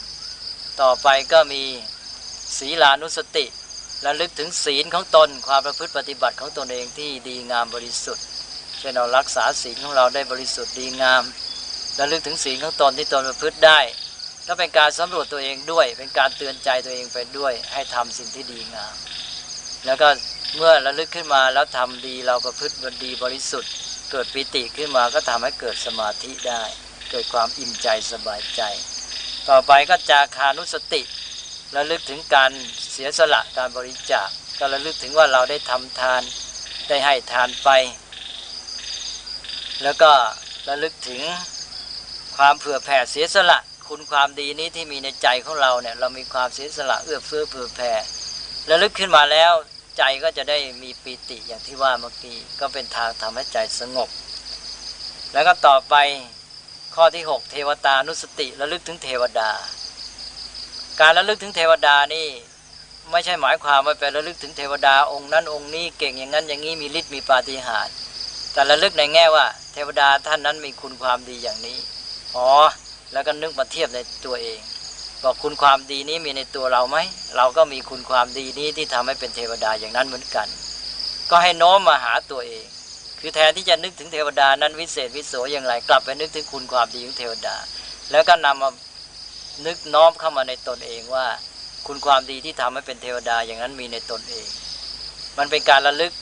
[0.80, 1.62] ต่อไปก็มี
[2.58, 3.44] ศีลานุสติ
[4.06, 8.24] ระลึกถึงศีลของตนความประพฤติปฏิบัติของตนเองที่ดีงามบริสุทธิ์
[8.78, 11.22] เช่นเรารักษาศีลของเราได้บริสุทธิ์ดีงาม
[11.98, 13.80] ระลึกถึงศีลของตนที่ตนประพฤติได้
[14.46, 18.94] ก็เป็นการสำรวจตัวเองด้วย เป็นการเตือนใจตัวเองไปด้วย ให้ทำสิ่งที่ดีงาม
[19.86, 20.08] แล้วก็
[20.56, 23.72] เมื่อระลึกขึ้นมาแล้วทำดีเราประพฤติดีบริสุทธิ์
[24.12, 26.62] เกิดปิติขึ้นมาก็ทำให้เกิดสมาธิได้
[27.11, 28.62] เกิดความอิ่มใจสบายใจ
[29.48, 31.03] ต่อไปก็จาคานุสติ
[31.77, 32.51] ระลึกถึงการ
[32.92, 36.22] เสียสละการบริจาคก็ระลึกถึงว่าเราได้ทำทาน
[36.88, 37.68] ได้ให้ทานไป
[39.83, 40.12] แล้วก็
[40.68, 41.22] ระลึกถึง
[42.37, 47.92] ความเผื่อแผ่เสียสละ คุณความดีนี้ที่มีในใจของเราเนี่ยเรามีความเสียสละเอื้อเฟื้อเผื่อแผ่
[48.70, 49.53] ระลึกขึ้นมาแล้ว
[49.96, 54.09] ใจก็จะได้มีปีติอย่างที่ว่าเมื่อกี้ก็เป็นทางทำให้ใจสงบ
[55.33, 55.94] แล้วก็ต่อไป
[56.94, 59.50] ข้อที่ 6 เทวตานุสติระลึกถึงเทวดา
[61.00, 62.28] การระลึกถึงเทวดานี่
[63.11, 67.94] ไม่ใช่หมายความว่าไประลึกถึงเทวดาองค์นั้นองค์นี้เก่งอย่างนั้นอย่างนี้มีฤทธิ์มีปาฏิหาริย์
[68.52, 71.78] แต่ระลึกในแง่ว่า เทวดาท่านนั้นมีคุณความดีอย่างนี้
[72.37, 72.48] อ๋อ
[73.12, 74.61] แล้วก็นึกมาเทียบในตัวเอง
[75.22, 76.98] บอกคุณความดีนี้มีในตัวเราไหม
[77.37, 80.48] เราก็มีคุณความดีนี้ที่ทำให้เป็นเทวดาอย่างนั้นเหมือนกัน
[81.30, 82.64] ก็ให้น้อมมาหาตัวเอง
[83.20, 87.56] คือแทนที่จะนึกถึงเทวดานั้นวิเศษวิโสอย่างไรกลับไปนึกถึงคุณความดีของเทวดา
[88.11, 88.70] แล้วก็นำมา
[89.66, 91.26] นึกน้อมเข้ามาในตนเองว่า
[91.87, 94.48] คุณความดีที่ทำให้เป็นเทวดาอย่างนั้นมีในตนเอง
[95.38, 96.12] มันเป็นการระลึก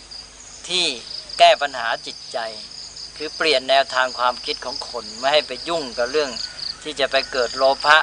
[0.69, 0.85] ที่
[1.39, 2.39] แก้ปัญหาจิตใจ
[3.17, 6.31] คือเปลี่ยนแนวทางความคิดของคนไม่ให้ไปยุ่งกับเรื่อง
[6.83, 7.99] ที่จะไปเกิดโลภะ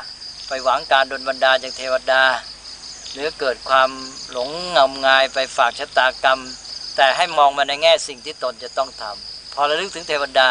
[0.47, 2.23] ไปหวังการดลบันดาจากเทวดา
[3.13, 3.89] หรือเกิดความ
[4.31, 6.41] หลงงมงายไปฝากชะตากรรม
[6.95, 10.49] แต่ให้มองมาในแง่สิ่งที่ตนจะต้องทำพอระลึกถึงเทวดา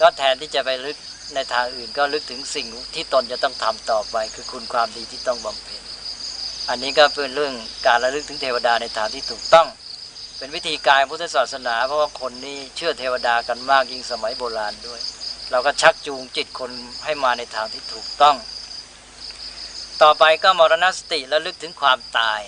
[0.00, 0.96] ก็แทนที่จะไปลึก
[1.34, 5.82] ในทางอื่นก็ลึกถึงสิ่งที่ตนจะต้องทำต่อไป คือคุณความดีที่ต้องบำเพ็ญ
[6.68, 7.54] อันนี้ก็เป็นเรื่อง
[7.86, 9.66] การระลึกถึงเทวดาในทางที่ถูกต้อง
[10.38, 15.00] เป็นวิธีการพุทธศาสนา เพราะว่าคนนี้เชื่อเทวดากันมากยิ่งสมัยโบราณด้วย
[15.50, 16.70] เราก็ชักจูงจิตคน
[17.04, 18.36] ให้มาในทางที่ถูกต้อง
[20.02, 22.40] ต่อไปก็มรณสติระลึกถึงความตาย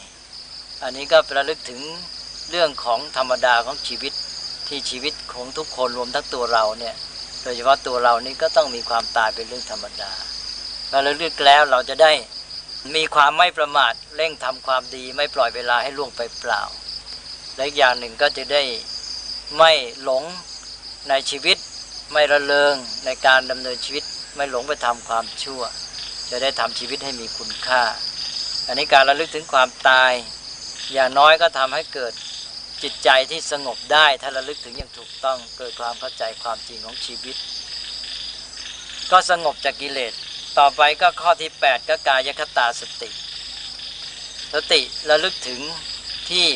[0.83, 1.81] อันนี้ก็ระลึกถึง
[2.51, 4.13] เรื่องของธรรมดาของชีวิต
[4.69, 6.95] ที่ชีวิตของทุกคนรวมทั้งตัวเราเนี่ย
[7.43, 10.13] โดยเฉพาะตัวเรานี่ก็ต้องมีความตายเป็นเรื่องธรรมดา
[10.91, 12.13] เราระลึกแล้วเราจะได้
[12.95, 16.63] มีความไม่ประมาทเร่งทำความดีไม่ปล่อยเวลาให้ล่วงไปเปล่า
[17.57, 18.63] และอีกอย่างหนึ่งก็จะได้
[19.57, 20.25] ไม่หลง
[21.09, 21.59] ในชีวิต
[22.13, 24.05] ไม่ระเริงในการดำเนินชีวิต
[24.37, 25.63] ไม่หลงไปทำความชั่ว
[26.31, 27.83] จะได้ทำชีวิตให้มีคุณค่า
[28.67, 30.13] อันนี้การระลึกถึงความตาย
[30.93, 32.13] อย่างน้อยก็ทำให้เกิด
[32.83, 37.37] จิตใจที่สงบได้ ถ้าระลึกถึงอย่างถูกต้องเกิดความเข้าใจความจริงของชีวิต
[39.11, 40.13] ก็สงบจากกิเลส
[40.59, 43.11] ต่อไปก็ข้อที่ 8 ก็กายคตาสติ
[44.55, 45.61] สติระลึกถึง
[46.31, 46.47] ที่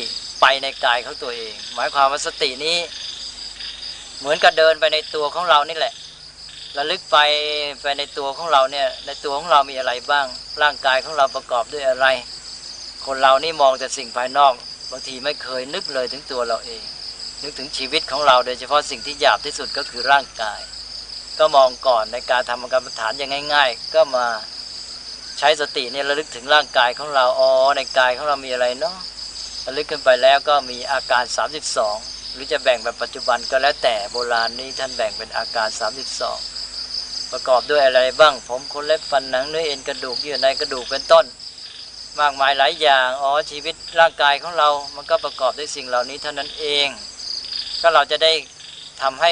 [0.41, 2.77] ไปในกายของตัวเอง หมายความว่าสตินี้
[4.19, 5.93] เหมือนกับเดินไปในตัวของเรานี่แหละ
[6.77, 7.17] ระลึกไป
[7.81, 10.25] ไปในตัวของเราเนี่ย ในตัวของเรามีอะไรบ้าง
[10.61, 12.07] ร่างกายของเราประกอบด้วยอะไร
[13.05, 14.53] คนเรานี่มองแต่สิ่งภายนอก
[14.91, 16.83] บางทีไม่เคยนึกเลยถึงตัวเราเอง
[17.43, 20.59] นึกถึงชีวิตของเราโดยเฉพาะสิ่งที่หยาบที่สุดก็คือร่างกาย
[21.39, 24.25] ก็มองก่อนในการทำกรรมฐานอย่างง่าย ๆ ก็มา
[25.39, 28.97] ใช้สติเนี่ยระลึกถึงร่างกายของเราอ๋อในกายของเรามีอะไรเนาะ
[29.65, 31.23] ระลึกขึ้นไปแล้วก็มีอาการ
[31.79, 36.52] 32 หรือจะแบ่งแบบปัจจุบันก็แล้วแต่โบราณนี้ท่านแบ่งเป็นอาการ 32
[37.33, 41.25] ประกอบด้วยอะไรบ้าง ผมขนเล็บฟันหนังเนื้อเอ็นกระดูกเยื่อในกระดูกเป็นต้น
[42.19, 46.87] มากมายหลายอย่างอ๋อชีวิตร่างกายของเรา มันก็ประกอบด้วยสิ่งเหล่านี้เท่านั้นเอง
[47.81, 48.33] ก็เราจะได้
[49.01, 49.31] ทำให้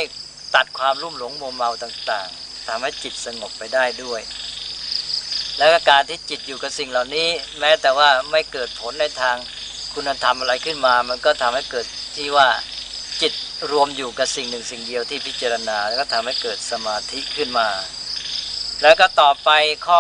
[0.55, 4.21] ตัดความรุ่มหลงโมเมาต่างๆทำให้จิตสงบไปได้ด้วย
[5.57, 9.35] แล้วก็การที่จิตอยู่กับสิ่งเหล่านี้ แม้แต่ว่าไม่เกิดผลในทาง
[9.93, 11.85] คุณธรรมอะไรขึ้นมา มันก็ทำให้เกิด
[12.15, 12.47] ที่ว่า
[13.21, 13.33] จิต
[13.71, 17.69] รวมอยู่กับสิ่งหนึ่งสิ่งเดียวที่พิจารณา แล้วก็ทำให้เกิดสมาธิขึ้นมา
[18.81, 19.49] แล้วก็ต่อไป
[19.87, 19.99] ข้อ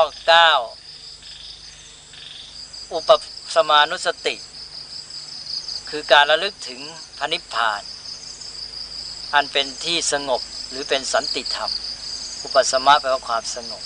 [2.07, 3.09] 9 อุป
[3.55, 4.35] สมานุสติ
[5.89, 6.81] คือการระลึกถึง
[7.17, 7.81] พระนิพพาน
[9.33, 11.71] อันเป็นที่สงบหรือเป็นสันติธรรม
[12.43, 13.83] อุปสมาแปลว่าความสงบ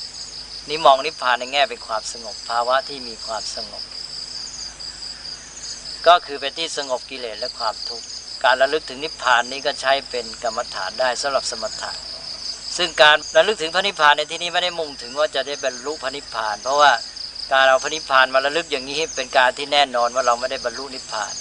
[0.69, 3.84] นี่มองนิพพานในแง่เป็นความสงบภาวะที่มีความสงบ
[6.08, 8.08] ก็คือเป็นที่สงบกิเลสและความทุกข์
[8.45, 11.91] การระลึกถึงนิพพานนี้ก็ใช้เป็นกรรมฐานได้สำหรับสมถะ
[12.77, 16.91] ซึ่งการระลึกถึงพระนิพพานในที่นี้ไม่ได้มุ่งถึงว่าจะได้บรรลุพระนิพพาน เพราะว่า
[17.51, 21.34] การเอาพระนิพพานมาระลึกอย่างนี้เป็นการที่แน่นอนว่าเราไม่ได้บรรลุนิพพาน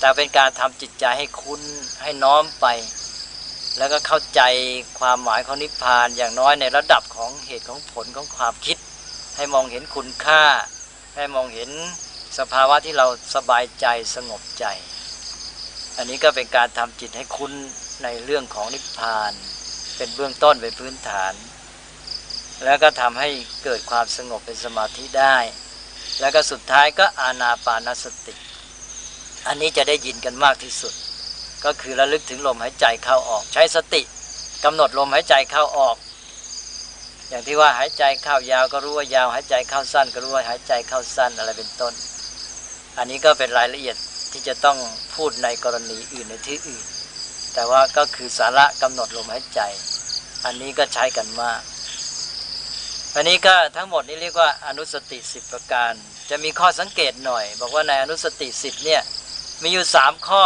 [0.00, 1.60] แต่เป็นการทำจิตใจให้คุ้น
[2.02, 2.66] ให้น้อมไป
[3.78, 4.40] แล้วก็เข้าใจ
[4.98, 8.76] ความหมายของนิพพานอย่างน้อยในระดับของเหตุของผลของความคิด
[9.36, 10.42] ให้มองเห็นคุณค่า
[11.16, 11.70] ให้มองเห็น
[12.38, 14.66] สภาวะที่เราสบายใจสงบใจ
[16.00, 17.52] อันนี้ก็เป็นการทำจิตให้คุ้น
[18.04, 19.32] ในเรื่องของนิพพาน
[19.96, 21.32] เป็นเบื้องต้นเป็นพื้นฐาน
[22.64, 23.28] แล้วก็ทำให้
[23.64, 25.36] เกิดความสงบเป็นสมาธิได้
[26.20, 28.34] แล้วก็สุดท้ายก็อาณาปานสติ
[29.46, 30.94] อันนี้จะได้ยินกันมากที่สุด
[31.64, 34.02] ก็คือระลึกถึงลมหายใจเข้าออก ใช้สติ
[34.64, 35.96] กำหนดลมหายใจเข้าออก
[37.28, 41.94] อย่างที่ว่าหายใจเข้ายาวก็รู้ว่ายาวหายใจเข้าสั้น ก็รู้ว่าหายใจเข้าสั้นอะไรเป็นต้น
[42.98, 43.96] อันนี้ก็เป็นรายละเอียด
[44.32, 44.78] ที่จะต้อง
[45.14, 46.84] พูดในกรณีอื่นในที่อื่น
[47.54, 49.60] แต่ว่าก็คือสาระกำหนดลมหายใจ
[50.44, 51.60] อันนี้ก็ใช้กันมาก
[53.14, 55.92] อันนี้ก็ทั้งหมดนี้เรียกว่าอนุสติสิบประการ
[56.30, 59.02] จะมีข้อสังเกตหน่อย บอกว่าในอนุสติสิบเนี่ย
[59.62, 60.44] มีอยู่สามข้อ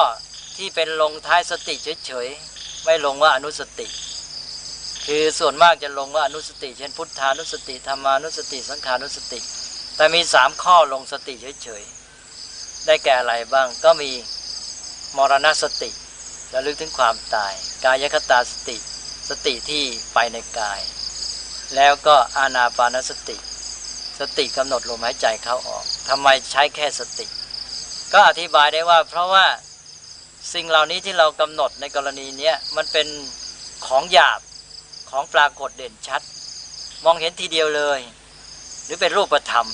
[0.56, 1.74] ที่เป็นลงท้ายสติ
[2.06, 3.88] เฉยๆไม่ลงว่าอนุสติ
[5.06, 9.40] คือส่วนมากจะลงว่าอนุสติ เช่นพุทธานุสติธรรมานุสติสังขานุสติ
[9.96, 12.01] แต่มีสามข้อลงสติเฉยๆ
[12.86, 14.10] ได้แก่อะไรบ้างก็มี
[15.16, 15.90] มรณสติ
[16.54, 17.52] ระลึกถึงความตาย
[17.84, 18.76] กายคตาสติ
[19.28, 20.80] สติที่ไปในกาย
[21.76, 23.36] แล้วก็อานาปานสติ
[24.18, 27.26] สติกำหนดลมหายใจเข้าออกทำไมใช้แค่สติ
[28.12, 29.46] ก็อธิบายได้ว่า เพราะว่า
[30.54, 33.06] สิ่งเหล่านี้ที่เรากำหนดในกรณีนี้มันเป็น
[33.86, 34.40] ของหยาบ
[35.10, 36.22] ของปรากฏเด่นชัด
[37.04, 38.00] มองเห็นทีเดียวเลย
[38.84, 39.68] หรือเป็นรูปธรรม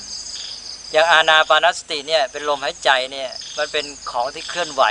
[0.92, 4.82] อย่างอาณาปานสติเนี่ยเป็นลมหายใจเนี่ยมันเป็นของที่เคลื่อนไหว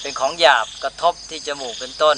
[0.00, 2.16] เป็นของหยาบกระทบที่จมูกเป็นต้น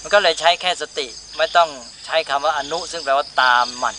[0.00, 1.70] มันก็เลยใช้แค่สติไม่ต้อง
[2.04, 3.96] ใช้คำว่าอนุ ซึ่งแปลว่าตามหมัน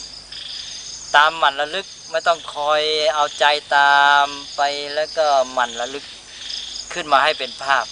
[1.16, 2.82] ตามหมันระลึกไม่ต้องคอย
[3.16, 3.46] เอาใจ
[3.76, 4.62] ตามไป
[4.96, 6.06] แล้วก็หมันระลึก
[6.94, 7.86] ขึ้นมาให้เป็นภาพ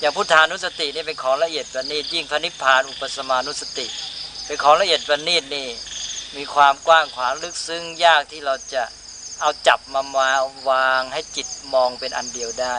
[0.00, 3.86] อย่างพุทธานุสตินี่เป็นของละเอียดประณีตยิ่งพระนิพพานอุปสมานุสติ
[4.46, 5.66] เป็นของละเอียดประณีตนี่
[6.36, 8.82] มีความกว้างขวางลึกซึ้งยากที่เราจะ
[9.40, 10.30] เอาจับมามา
[10.68, 12.76] วางให้จิตมองเป็นอันเดียวได้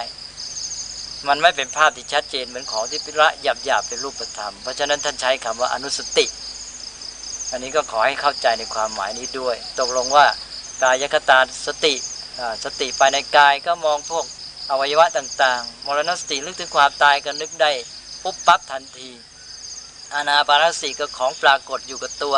[1.28, 6.26] มันไม่เป็นภาพที่ชัดเจนเหมือนของที่พิระหยาบหยาบเป็นรูปธรรม เพราะฉะนั้นท่านใช้คำว่าอนุสติ
[7.52, 10.26] อันนี้ก็ขอให้เข้าใจในความหมายนี้ด้วย ตกลงว่า
[10.84, 11.94] กายคตาสติ
[12.64, 14.26] สติไปในกายก็มองพวก
[14.70, 17.72] อวัยวะต่างๆ มรณสติลึกถึงความตายก็นึกได้
[18.24, 19.12] ปุ๊บปั๊บทันที
[20.14, 22.36] อานาปานสติก็ของปรากฏอยู่กับตัว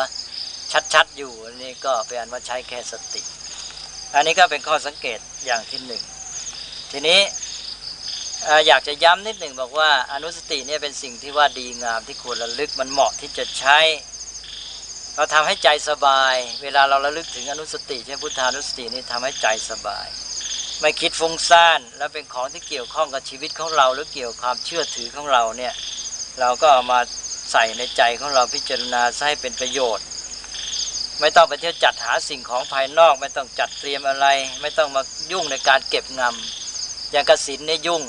[0.93, 3.21] ชัดๆอยู่อันนี้ก็เป็นอันว่าใช้แค่สติ
[4.15, 6.03] อันนี้ก็เป็นข้อสังเกตอย่างที่หนึ่ง
[6.91, 7.19] ทีนี้
[8.67, 13.79] อยากจะย้ำนิดหนึ่งบอกว่าอนุสติเนี่ยเป็นสิ่งที่ว่าดีงามที่ควรระลึกมันเหมาะที่จะใช้
[15.15, 20.07] เราทำให้ใจสบาย เวลาเราระลึกถึงอนุสติเช่นพุทธานุสตินี่ทำให้ใจสบาย
[20.81, 25.73] ไม่คิดฟุ้งซ่านและเป็นของที่เกี่ยวข้องกับชีวิตของเรา หรือเกี่ยวความเชื่อถือของเราเนี่ย
[26.39, 26.99] เราก็เอามา
[27.51, 30.05] ใส่ในใจของเราพิจารณาให้เป็นประโยชน์
[31.19, 34.27] ไม่ต้องไปเที่ยวจัดหาสิ่งของภายนอก ไม่ต้องจัดเตรียมอะไร
[34.61, 35.01] ไม่ต้องมา
[35.31, 38.03] ยุ่งในการเก็บงำอย่างกสินเนี่ยยุ่ง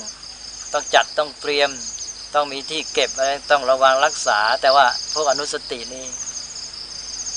[0.73, 1.69] ต้องจัดต้องเตรียม
[2.33, 6.05] ต้องมีที่เก็บอะไรต้องระวังรักษา แต่ว่าพวกอนุสตินี่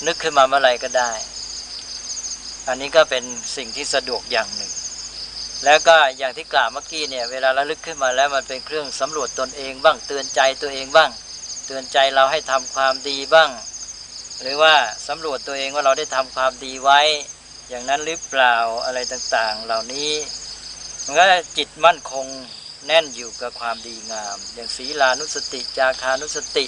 [0.05, 1.11] นึกขึ้นมาเมื่อไรก็ได้
[2.67, 3.23] อันนี้ก็เป็น
[3.55, 4.71] สิ่งที่สะดวกอย่างหนึ่ง
[5.65, 11.11] แล้วก็อย่างที่กล่าวเมื่อกี้เนี่ย เวลาระลึกขึ้นมาแล้วมันเป็นเครื่องสำรวจตนเองบ้างเตือนใจตัวเองบ้าง
[11.65, 13.49] เตือนใจเราให้ทำความดีบ้าง
[14.41, 14.75] หรือว่า
[15.07, 16.99] สำรวจตัวเองว่าเราได้ทำความดีไว้
[17.69, 20.11] อย่างนั้นหรือเปล่าอะไรต่างๆ เหล่านี้
[21.05, 21.23] มันก็
[21.57, 22.25] จิตมั่นคง
[22.87, 26.65] แน่นอยู่กับความดีงาม อย่างศีลานุสติ จาคานุสติ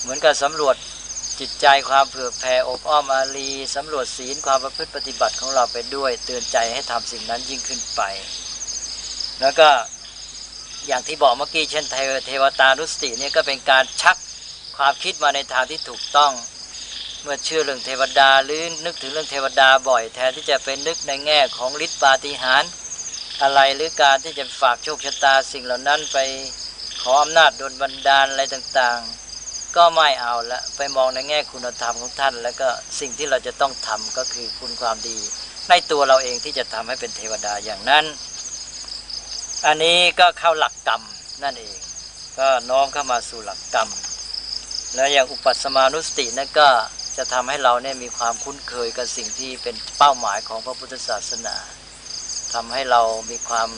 [0.00, 0.76] เหมือนกับสำรวจ
[1.40, 8.02] จิตใจความเผื่อแผ่อบอ้อมอารีสำรวจศีลความประพฤติปฏิบัติของเราไปด้วย เตือนใจให้ทำสิ่งนั้นยิ่งขึ้นไป
[9.40, 9.68] แล้วก็
[10.86, 11.84] อย่างที่บอกเมื่อกี้เช่น
[12.26, 14.16] เทวตานุสติเนี่ยก็เป็นการชัก
[14.76, 16.32] ความคิดมาในทางที่ถูกต้อง
[17.22, 22.70] เมื่อเชื่อเรื่องเทวดาหรือนึกถึงเรื่องเทวดาบ่อยแทนที่จะเป็นนึกในแง่ของฤทธิปาฏิหาริย์
[23.42, 26.18] อะไรหรือการที่จะฝากโชคชะตาสิ่งเหล่านั้นไป
[27.02, 32.68] ขออำนาจโดนบันดาลอะไรต่างๆ ก็ไม่เอาละไปมองในแง่คุณธรรมของท่าน แล้วก็
[33.00, 35.18] สิ่งที่เราจะต้องทำก็คือคุณความดี
[35.68, 38.04] ในตัวเราเองที่จะทำให้เป็นเทวดาอย่างนั้น
[39.66, 41.02] อันนี้ก็เข้าหลักกรรม
[41.42, 41.76] นั่นเอง
[42.38, 43.88] ก็น้อมเข้ามาสู่หลักกรรม
[44.94, 46.68] แล้วอย่างอุปัสมานุสตินั่นก็
[47.18, 51.56] จะทำให้เราเนี่ยมีความคุ้นเคยกับสิ่งที่เป็นเป้าหมายของพระพุทธศาสนา
[52.54, 53.70] ทำให้เรามีความ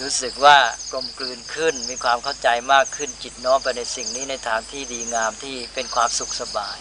[0.00, 0.58] รู้สึกว่า
[0.90, 6.78] กลมกลืนขึ้น มีความเข้าใจมากขึ้นจิตน้อมไปในสิ่งนี้ในทางที่ดีงามที่เป็นความสุขสบาย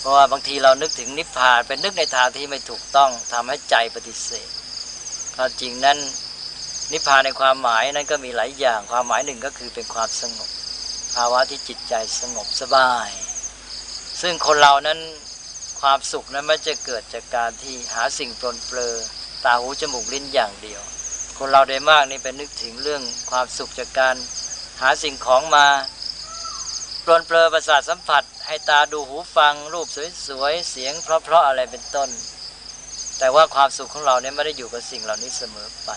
[0.00, 4.50] เพราะว่าบางทีเรานึกถึงนิพพานเป็นนึกในทางที่ไม่ถูกต้องทำให้ใจปฏิเสธ
[5.36, 5.98] ความจริงนั้น
[6.92, 10.50] นิพพานในความหมายนั้นก็มีหลายอย่างความหมายหนึ่งก็คือเป็นความสงบ
[11.14, 13.10] ภาวะที่จิตใจสงบสบาย
[14.20, 14.98] ซึ่งคนเรานั้น
[15.80, 18.94] ความสุขนั้นไม่จะเกิดจากการที่หาสิ่งปลนเปลือ
[19.44, 20.82] ตาหูจมูกลิ้นอย่างเดียว
[21.38, 24.16] คนเราได้มากนี่เป็นนึกถึงเรื่องความสุขจากการ
[24.80, 25.66] หาสิ่งของมา
[27.04, 29.86] ปลนเปลือประสาทสัมผัส ให้ตาดูหูฟัง รูป
[30.26, 32.10] สวยๆเสียง เพราะๆอะไรเป็นต้น
[33.18, 35.90] แต่ว่าความสุขของเราเนี่ยไม่ได้อยู่กับสิ่งเหล่านี้เสมอไป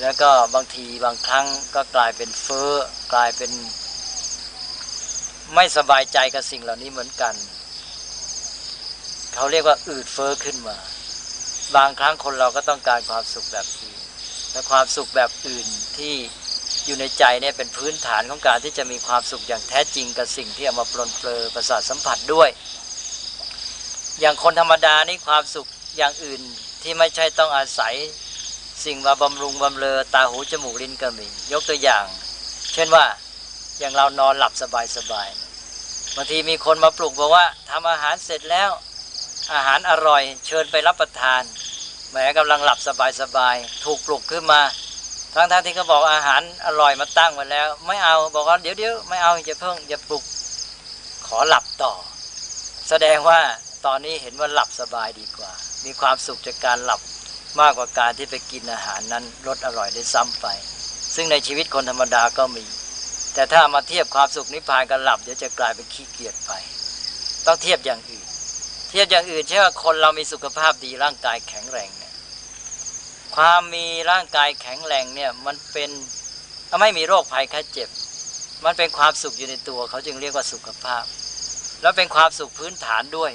[0.00, 2.72] แล้วก็บางทีบางครั้งก็กลายเป็นเฟ้อ
[3.12, 3.50] กลายเป็น
[5.54, 7.34] ไม่สบายใจกับสิ่งเหล่านี้เหมือนกัน
[9.34, 10.76] เขาเรียกว่าอืดเฟอ้อขึ้นมา
[11.76, 14.00] บางครั้งคนเราก็ต้องการความสุขแบบอื่น
[14.52, 15.66] และความสุขแบบอื่น
[15.98, 16.14] ที่
[16.86, 22.48] อยู่ในใจเนี่ยเป็นพื้นฐานของการที่จะมีความสุขอย่างแท้จริงกับสิ่งที่เอามาปลนเปลือประสาทสัมผัสด้วย
[24.20, 26.40] อย่างคนธรรมดานี่ความสุขอย่างอื่น
[26.82, 27.94] ที่ไม่ใช่ต้องอาศัย
[28.84, 32.04] สิ่งมาบำรุงบำเรอตาหูจมูกลิ้นก็มียกตัวอย่าง
[32.72, 33.04] เช่นว่า
[33.78, 35.28] อย่างเรานอนหลับสบายสบาย
[36.16, 38.70] บางทีมีคนมาปลุกบอกว่าทำอาหารเสร็จแล้ว
[39.54, 41.42] อาหารอร่อย เชิญไปรับประทาน
[42.10, 44.60] แหมกำลังหลับสบายสบายถูกปลุกขึ้นมา
[45.34, 50.24] ทั้งๆทที่เขาบอกอาหารอร่อยมาตั้งไว้แล้ว ไม่เอาบอกว่าเดี๋ยวเดี๋ยวไม่เอาอย่าเพิ่งอย่าปลุก
[51.26, 51.92] ขอหลับต่อ
[52.88, 53.40] แสดงว่า
[53.86, 55.50] ตอนนี้เห็นว่าหลับสบายดีกว่า
[55.84, 57.00] มีความสุขจากการหลับ
[57.60, 60.46] มากกว่าการที่ไปกินอาหารนั้นรสอร่อยได้ซ้ำไป
[61.14, 62.64] ซึ่งในชีวิตคนธรรมดาก็มี
[63.34, 66.52] แต่ถ้ามาเทียบความสุขนิพพานกับหลับเดี๋ยวจะกลายเป็นขี้เกียจไป
[67.46, 68.26] ต้องเทียบอย่างอื่น
[68.90, 72.12] เทียบอย่างอื่นเช่นว่าคนเรามีสุขภาพดีร่างกายแข็งแรงเนี่ย
[73.36, 75.90] ความมีร่างกายแข็งแรงเนี่ยมันเป็น
[76.80, 77.88] ไม่มีโรคภัยแค่เจ็บ
[78.64, 81.04] มันเป็นความสุขอยู่ในตัวเขาจึงเรียกว่าสุขภาพ
[81.82, 83.32] แล้วเป็นความสุขพื้นฐานด้วย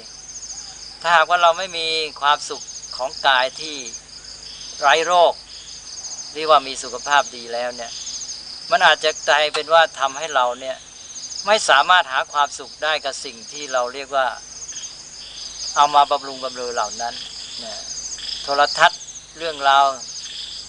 [1.02, 1.86] ถ้าหากว่าเราไม่มี
[2.20, 2.62] ความสุข
[2.96, 3.76] ของกายที่
[4.80, 5.32] ไร้โรค
[6.34, 7.92] เรียกว่ามีสุขภาพดีแล้วเนี่ย
[8.70, 10.76] มันอาจจะกลายเป็นว่าทำให้เราเนี่ย
[11.46, 14.26] ไม่สามารถหาความสุขได้กับสิ่งที่เราเรียกว่า
[15.76, 17.14] เอามาบำรุงบำเรอเหล่านั้น
[17.64, 17.74] นะ
[18.42, 19.00] โทรทัศน์
[19.38, 19.86] เรื่องราว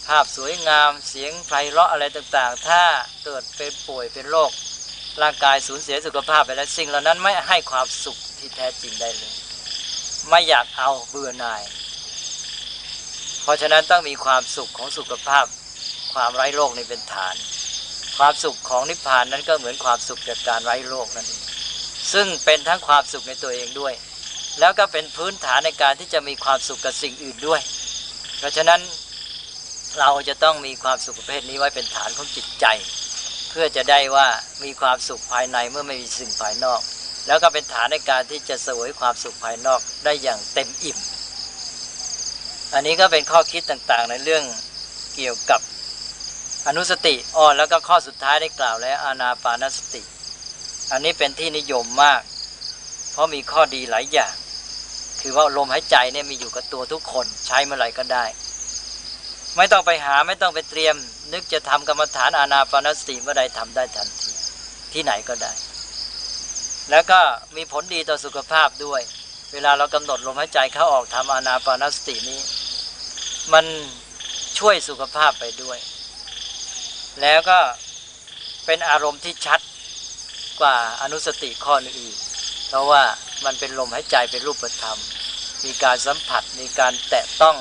[0.08, 2.84] ภาพสวยงามเสียงไพเราะอะไรต่างๆ ถ้า
[3.24, 4.52] เกิดเป็นป่วยเป็นโรค
[5.22, 9.34] ร่างกายสูญเสียสุขภาพไปแล้วสิ่งเหล่านั้นไม่ให้ความสุขที่แท้จริงได้เลย
[10.30, 11.64] ไม่อยากเอาเบื่อหน่าย
[13.44, 15.46] เพราะฉะนั้นต้องมีความสุขของสุขภาพ
[16.14, 17.36] ความไร้โรคในเป็นฐาน
[18.18, 21.42] ความสุขของนิพพานนั้นก็เหมือนความสุขจากการไร้โรคนั่นเอง
[22.14, 23.94] ซึ่งเป็นทั้งความสุขในตัวเองด้วย
[24.60, 27.62] แล้วก็เป็นพื้นฐานในการที่จะมีความสุขกับสิ่งอื่นด้วย
[28.40, 28.82] เพราะฉะนั้น
[30.00, 32.66] เราจะต้องมีความสุขประเภทนี้ไว้เป็นฐานของจิตใจ
[33.50, 34.28] เพื่อจะได้ว่า
[34.64, 36.82] มีความสุขภายในเมื่อไม่มีสิ่งภายนอก
[37.28, 40.98] แล้วก็เป็นฐานในการที่จะสวยความสุขภายนอกได้อย่างเต็มอิ่ม
[42.74, 44.44] อันนี้ก็เป็นข้อคิดต่างๆ ในเรื่อง
[45.16, 45.62] เกี่ยวกับ
[46.68, 50.02] อนุสติอ้อแล้วก็ข้อสุดท้ายได้กล่าวแล้วอานาปานสติ
[50.92, 52.22] อันนี้เป็นที่นิยมมาก
[53.12, 54.34] เพราะมีข้อดีหลายอย่าง
[55.22, 58.26] คือว่าลมหายใจเนี่ยมีอยู่กับตัวทุกคนใช้เมื่อไหร่ก็ได้
[59.58, 60.96] ไม่ต้องไปหาไม่ต้องไปเตรียม
[61.34, 64.32] นึกจะทำกรรมฐานอานาปานสติเมื่อใดทำได้ทันที
[64.94, 65.52] ที่ไหนก็ได้
[66.90, 67.20] แล้วก็
[67.56, 69.02] มีผลดีต่อสุขภาพด้วย
[69.54, 72.40] เวลาเรากำหนดลมหายใจเข้าออกทำอานาปานสตินี้
[73.54, 73.66] มัน
[74.60, 75.80] ช่วยสุขภาพไปด้วย
[77.22, 77.60] แล้วก็
[78.66, 79.60] เป็นอารมณ์ที่ชัด
[80.62, 82.16] กว่าอนุสติข้ออื่น
[82.68, 83.04] เพราะว่า
[83.46, 85.00] มันเป็นลมหายใจเป็นรูปธรรม
[85.66, 87.58] มีการสัมผัส มีการแตะต้อง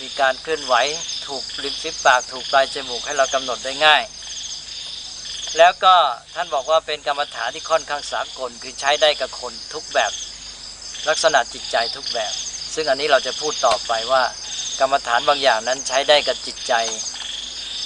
[0.00, 0.74] มีการเคลื่อนไหว
[1.26, 4.02] ถูกริมฝีปากถูกปลายจมูกให้เรากำหนดได้ง่าย
[5.56, 5.94] แล้วก็
[6.34, 10.12] ท่านบอกว่าเป็นกรรมฐานที่ค่อนข้างสากล คือใช้ได้กับคนทุกแบบ
[11.08, 12.32] ลักษณะจิตใจทุกแบบ
[12.74, 14.22] ซึ่งอันนี้เราจะพูดต่อไปว่า
[14.80, 16.72] กรรมฐานบางอย่างนั้นใช้ได้กับจิตใจ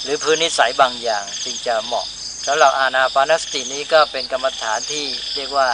[0.03, 2.05] หรือพื้นนิสัยบางอย่างจึงจะเหมาะ
[2.45, 5.69] สำหรับอานาปานสตินี้ก็เป็นกรรมฐานที่เรียกว่า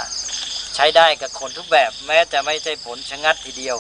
[0.76, 3.78] ใช้ได้กับคนทุกแบบ แม้จะไม่ใช่ผลชะงัดทีเดียว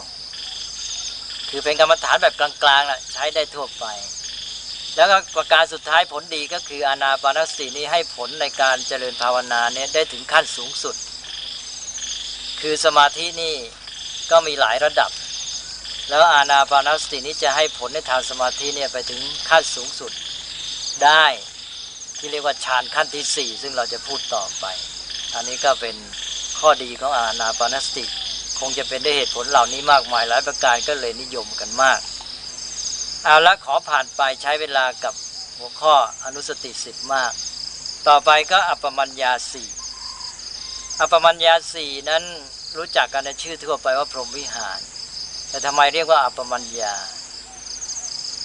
[1.49, 3.85] คือเป็นกรรมฐานแบบกลางๆแหละใช้ได้ทั่วไป
[4.95, 10.95] แล้วก็ประการสุดท้ายผลดีก็คืออานาปานสตินี้ให้ผลในการเจริญภาวนาเนี่ยได้ถึงขั้นสูงสุด
[12.61, 13.55] คือสมาธินี่
[14.31, 15.11] ก็มีหลายระดับ
[16.09, 20.11] แล้วอานาปานสตินี้จะให้ผลในทางสมาธิเนี่ยไปถึงขั้นสูงสุด
[21.05, 21.25] ได้
[22.17, 24.65] ที่เรียกว่าฌานขั้นที่สี่ซึ่งเราจะพูดต่อไป
[25.35, 25.95] อันนี้ก็เป็น
[26.59, 28.05] ข้อดีของอานาปานสติ
[28.59, 31.99] คงจะเป็นได้เหตุผลเหล่านี้มากมายหลายประการก็เลยนิยมกันมาก
[33.23, 35.13] เอาละขอผ่านไปใช้เวลากับ
[35.57, 37.31] หัวข้ออนุสติสิบมาก
[38.07, 39.69] ต่อไปก็อัปปมัญญาสี่
[40.99, 42.23] อัปปมัญญาสี่นั้น
[42.77, 44.79] รู้จักกันในชื่อทั่วไปว่าพรหมวิหาร
[45.49, 46.95] แต่ทำไมเรียกว่าอัปปมัญญา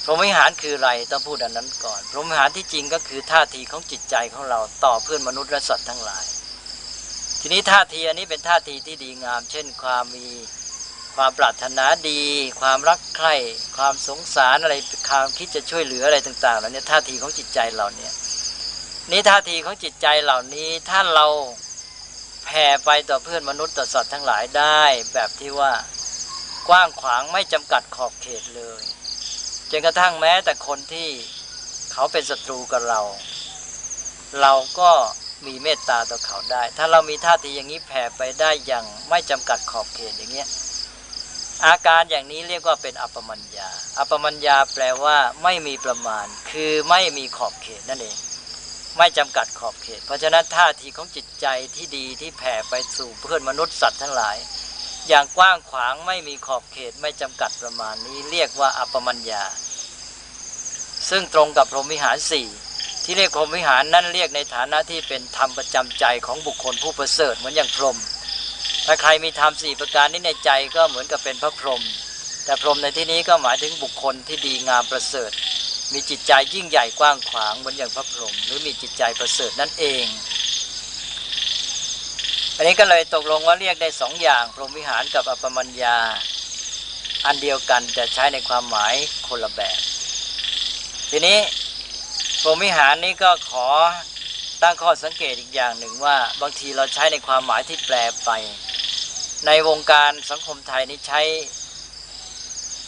[0.05, 6.24] พรหมวิหารคืออะไรต้องพูดอันนั้นก่อน พรหมวิหารที่จริงก็คือท่าทีของจิตใจของเราต่อเพื่อนมนุษย์และสัตว์ทั้งหลาย
[7.40, 10.28] ทีนี้ท่าทีอันนี้เป็นท่าทีที่ดีงาม เช่น ความมี
[11.16, 12.22] ความปรารถนาดี
[12.61, 13.34] ความรักใคร่
[13.76, 14.74] ความสงสารอะไร
[15.09, 18.12] ความคิดจะช่วยเหลืออะไรต่างๆเหล่านี้ท่าทีของจิตใจเราเนี่ย
[19.11, 21.26] นี่ท่าทีของจิตใจเหล่านี้ถ้าเรา
[22.44, 24.82] แผ่ไปต่อเพื่อนมนุษย์ต่อสัตว์ทั้งหลายได้
[25.12, 25.72] แบบที่ว่า
[26.68, 28.82] กว้างขวางไม่จำกัดขอบเขตเลย
[29.70, 31.08] จนกระทั่งแม้แต่คนที่
[31.92, 33.00] เขาเป็นศัตรูกับเรา
[34.40, 34.90] เราก็
[35.46, 40.48] มีเมตตาต่อเขาได้ ถ้าเรามีท่าทีอย่างนี้แผ่ไปได้อย่างไม่จำกัดขอบเขตอย่างเงี้ย
[41.66, 48.16] อาการอย่างนี้เรียกว่าเป็นอัปปมัญญา อัปปมัญญาแปลว่าไม่มีประมาณ คือไม่มีขอบเขตนั่นเอง
[48.98, 54.36] ไม่จำกัดขอบเขต เพราะฉะนั้นท่าทีของจิตใจที่ดีที่แผ่ไปสู่เพื่อนมนุษย์สัตว์ทั้งหลาย
[55.09, 59.44] อย่างกว้างขวางไม่มีขอบเขตไม่จำกัดประมาณนี้เรียกว่าอัปมัญญา
[61.09, 62.46] ซึ่งตรงกับพรหมวิหารสี่
[63.05, 67.98] ที่เรียกพรหมวิหารนั่นเรียกในฐานะที่เป็นธรรมประจำใจของบุคคลผู้ประเสริฐเหมือนอย่างพรหม
[68.86, 71.82] ถ้าใครมีธรรมสี่ประการนี้ในใจก็เหมือนกับเป็นพระพรหม
[72.44, 75.30] แต่พรหมในที่นี้ก็หมายถึงบุคคลที่ดีงามประเสริฐ
[75.92, 80.07] มีจิตใจยิ่งใหญ่กว้างขวางเหมือนอย่างพระพรหมหรือมีจิตใจประเสริฐนั่นเอง
[82.57, 85.98] อันนี้ก็เลยตกลงว่าเรียกได้สองอย่าง พรหมวิหารกับอัปมัญญา
[87.26, 88.94] อันเดียวกันจะใช้ในความหมาย
[89.28, 89.78] คนละแบบ
[91.11, 91.38] ทีนี้
[92.42, 93.66] พรหมวิหารนี้ก็ขอ
[94.62, 98.30] ตั้งข้อสังเกตอีกอย่างหนึ่งว่า บางทีเราใช้ในความหมายที่แปลไป
[99.46, 101.20] ในวงการสังคมไทยนี้ใช้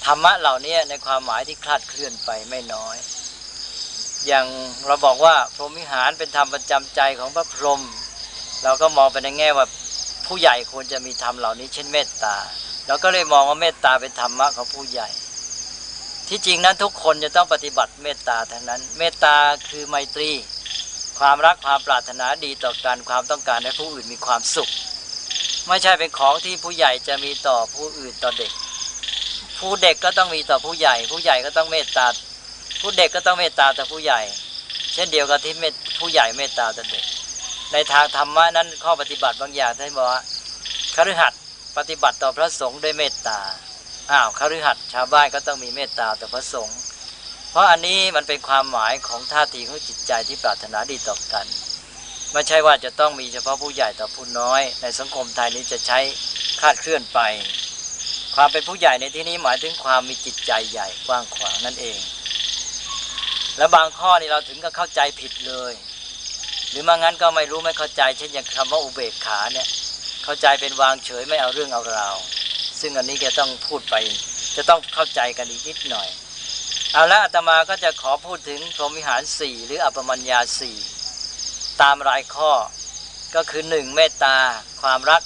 [0.04, 2.96] ธรรมะเหล่านี้ในความหมายที่คลาดเคลื่อนไปไม่น้อย
[4.26, 4.46] อย่าง
[4.86, 7.82] เราบอกว่าพรหมวิหารเป็นธรรมประจำใจของพระพรหม
[8.64, 9.66] เราก็มองไปในแง่ว่า
[10.26, 12.36] ผู้ใหญ่ควรจะมีธรรมเหล่านี้เช่นเมตตา
[12.86, 15.08] เราก็เลยมองว่าเมตตาเป็นธรรมะของผู้ใหญ่
[16.28, 19.36] ที่จริงนั้นทุกคนจะต้องปฏิบัติเมตตาทั้งนั้น เมตตา
[19.68, 20.30] คือไมตรี
[21.18, 24.70] ความรักความปรารถนาดีต่อการความต้องการให้ผู้อื่นมีความสุข
[25.68, 28.52] ไม่ใช่เป็นของที่ผู้ใหญ่จะมีต่อผู้อื่นต่อเด็ก
[29.58, 32.06] ผู้เด็กก็ต้องมีต่อผู้ใหญ่ ผู้ใหญ่ก็ต้องเมตตา
[32.80, 34.20] ผู้เด็กก็ต้องเมตตาต่อผู้ใหญ่
[34.94, 35.54] เช่นเดียวกับที่
[35.98, 37.04] ผู้ใหญ่เมตตาต่อเด็ก
[37.72, 40.22] ในทางธรรมะนั้นข้อปฏิบัติบางอย่างท่านบอกว่า
[40.94, 41.40] คฤหัสถ์
[41.76, 43.40] ปฏิบัติต่อพระสงฆ์ด้วยเมตตา
[44.10, 46.78] อ้าวคฤหัสถ์ชาวบ้านก็ต้องมีเมตตาต่อพระสงฆ์
[47.50, 51.46] เพราะอันนี้มันเป็นความหมายของท่าทีของจิตใจที่ปรารถนาดีต่อกัน
[52.32, 55.98] ไม่ใช่ว่าจะต้องมีเฉพาะผู้ใหญ่ต่อผู้น้อย ในสังคมไทยนี้จะใช้
[56.60, 57.20] คาดเคลื่อนไป
[58.34, 61.98] ความเป็นผู้ใหญ่ในที่นี้หมายถึงความมีจิตใจใหญ่กว้างขวางนั่นเอง
[63.58, 65.72] และบางข้อนี่เราถึงก็เข้าใจผิดเลย
[66.78, 69.66] รือมางั้นก็ไม่รู้ไม่เข้าใจ เช่นอย่างคำว่าอุเบกขาเนี่ย
[70.24, 72.16] เข้าใจเป็นวางเฉยไม่เอาเรื่องเอาราว
[72.80, 73.94] ซึ่งอันนี้จะต้องพูดไป
[74.56, 76.08] จะต้องเข้าใจกันอีกนิดหน่อย
[76.92, 80.76] เอาละอาตมาก็จะขอพูดถึงพรหมวิหารสี่หรืออัปปมัญญาสี่
[81.82, 82.52] ตามรายข้อ
[83.34, 84.36] ก็คือหนึ่งเมตตา
[84.82, 85.22] ความรัก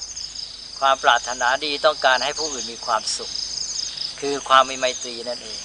[0.80, 3.30] ความปรารถนาดีต้องการให้ผู้อื่นมีความสุข
[4.20, 5.60] คือความมีไมตรีนั่นเอง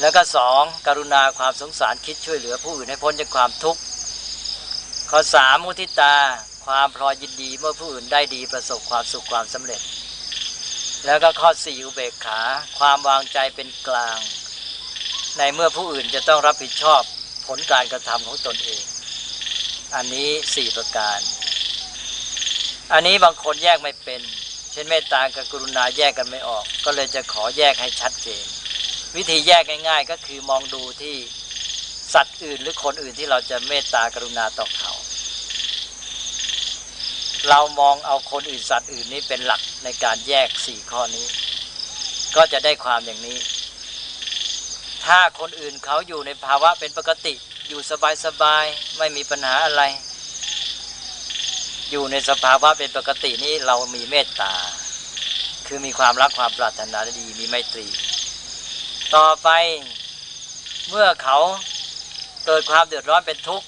[0.00, 3.80] แล้วก็สองกรุณาความสงสารคิดช่วยเหลือผู้อื่นให้พ้นจากความทุกข์
[5.14, 6.14] ข้อสามมุทิตา
[6.66, 9.80] ความพลอยยินดีเมื่อผู้อื่นได้ดีประสบความสุขความสำเร็จ
[11.04, 12.40] แล้วก็ข้อสี่อุเบกขา
[12.78, 14.18] ความวางใจเป็นกลาง
[15.38, 17.02] ในเมื่อผู้อื่นจะต้องรับผิดชอบ
[17.46, 18.82] ผลการกระทำของตนเอง
[19.94, 21.18] อันนี้สี่ประการ
[22.92, 24.20] อันนี้บางคนแยกไม่เป็น
[24.72, 28.44] เช่นเมตตากับกรุณาแยกกันไม่ออก ก็เลยจะขอแยกให้ชัดเจน
[29.16, 31.16] วิธีแยกง่าย ๆ ก็คือมองดูที่
[32.14, 34.92] สัตว์อื่นหรือคนอื่นที่เราจะเมตตากรุณาต่อเขา
[37.48, 41.26] เรามองเอาคนอื่นสัตว์อื่นนี้เป็นหลักในการแยกสี่ข้อนี้
[42.36, 43.38] ก็จะได้ความอย่างนี้
[45.06, 47.34] ถ้าคนอื่นเขาอยู่ในภาวะเป็นปกติ
[47.68, 47.80] อยู่
[48.24, 49.82] สบายๆไม่มีปัญหาอะไร
[51.90, 54.54] อยู่ในสภาวะเป็นปกตินี้เรามีเมตตา
[55.66, 57.86] คือมีความรักความปรารถนาดีมีไมตรี
[59.14, 59.48] ต่อไป
[60.88, 61.38] เมื่อเขา
[62.46, 63.66] เกิดความเดือดร้อนเป็นทุกข์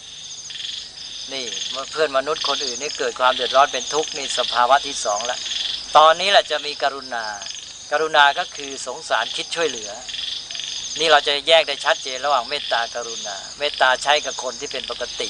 [1.33, 1.45] นี่
[1.91, 5.39] เพื่อนมนุษย์คนอื่นนี่เกิดความเดือดร้อนเป็นทุกข์นี่สภาวะที่สองแล้ว
[5.97, 7.25] ตอนนี้แหละจะมีกรุณา
[7.91, 9.91] การุณาก็คือสงสารคิดช่วยเหลือ
[10.99, 15.29] นี่เราจะแยกได้ชัดเจนระหว่างเมตตากรุณา เมตตาใช้กับคนที่เป็นปกติ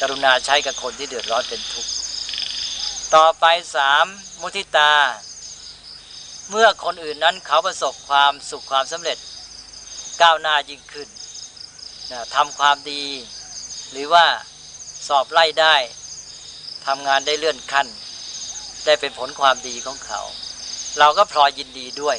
[0.00, 1.92] กรุณาใช้กับคนที่เดือดร้อนเป็นทุกข์
[3.14, 3.44] ต่อไป
[3.76, 4.06] สาม
[4.40, 4.92] มุทิตา
[6.50, 9.18] เมื่อคนอื่นนั้นเขาประสบความสุขความสำเร็จ
[10.22, 11.08] ก้าวหน้ายิ่งขึ้น
[12.36, 13.04] ทำความดี
[13.90, 14.26] หรือว่า
[15.08, 15.76] สอบไล่ได้
[16.86, 17.86] ทำงานได้เลื่อนขั้น
[18.84, 20.20] ได้เป็นผลความดีของเขา
[20.98, 22.16] เราก็พลอยยินดีด้วย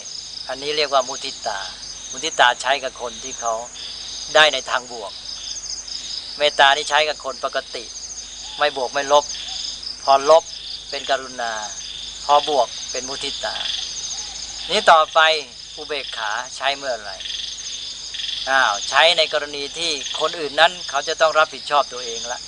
[0.48, 1.60] อันนี้เรียกว่ามุทิตา
[2.12, 3.54] มุทิตาใช้กับคนที่เขา
[4.36, 5.12] ได้ในทางบวก
[6.38, 7.84] เมตตานี่ใช้กับคนปกติ
[8.58, 9.26] ไม่บวกไม่ลบ
[10.04, 10.44] พอลบ
[10.89, 11.54] เป็นกรุณา
[12.26, 13.56] พอบวกเป็นมุทิตา
[14.70, 15.20] นี้ต่อไป
[15.76, 17.12] อุเบกขาใช้เมื่อไร
[18.50, 22.39] อ้าวใช้ในกรณีที่คนอื่นนั้น เขาจะต้องรับผิดชอบตัวเองละ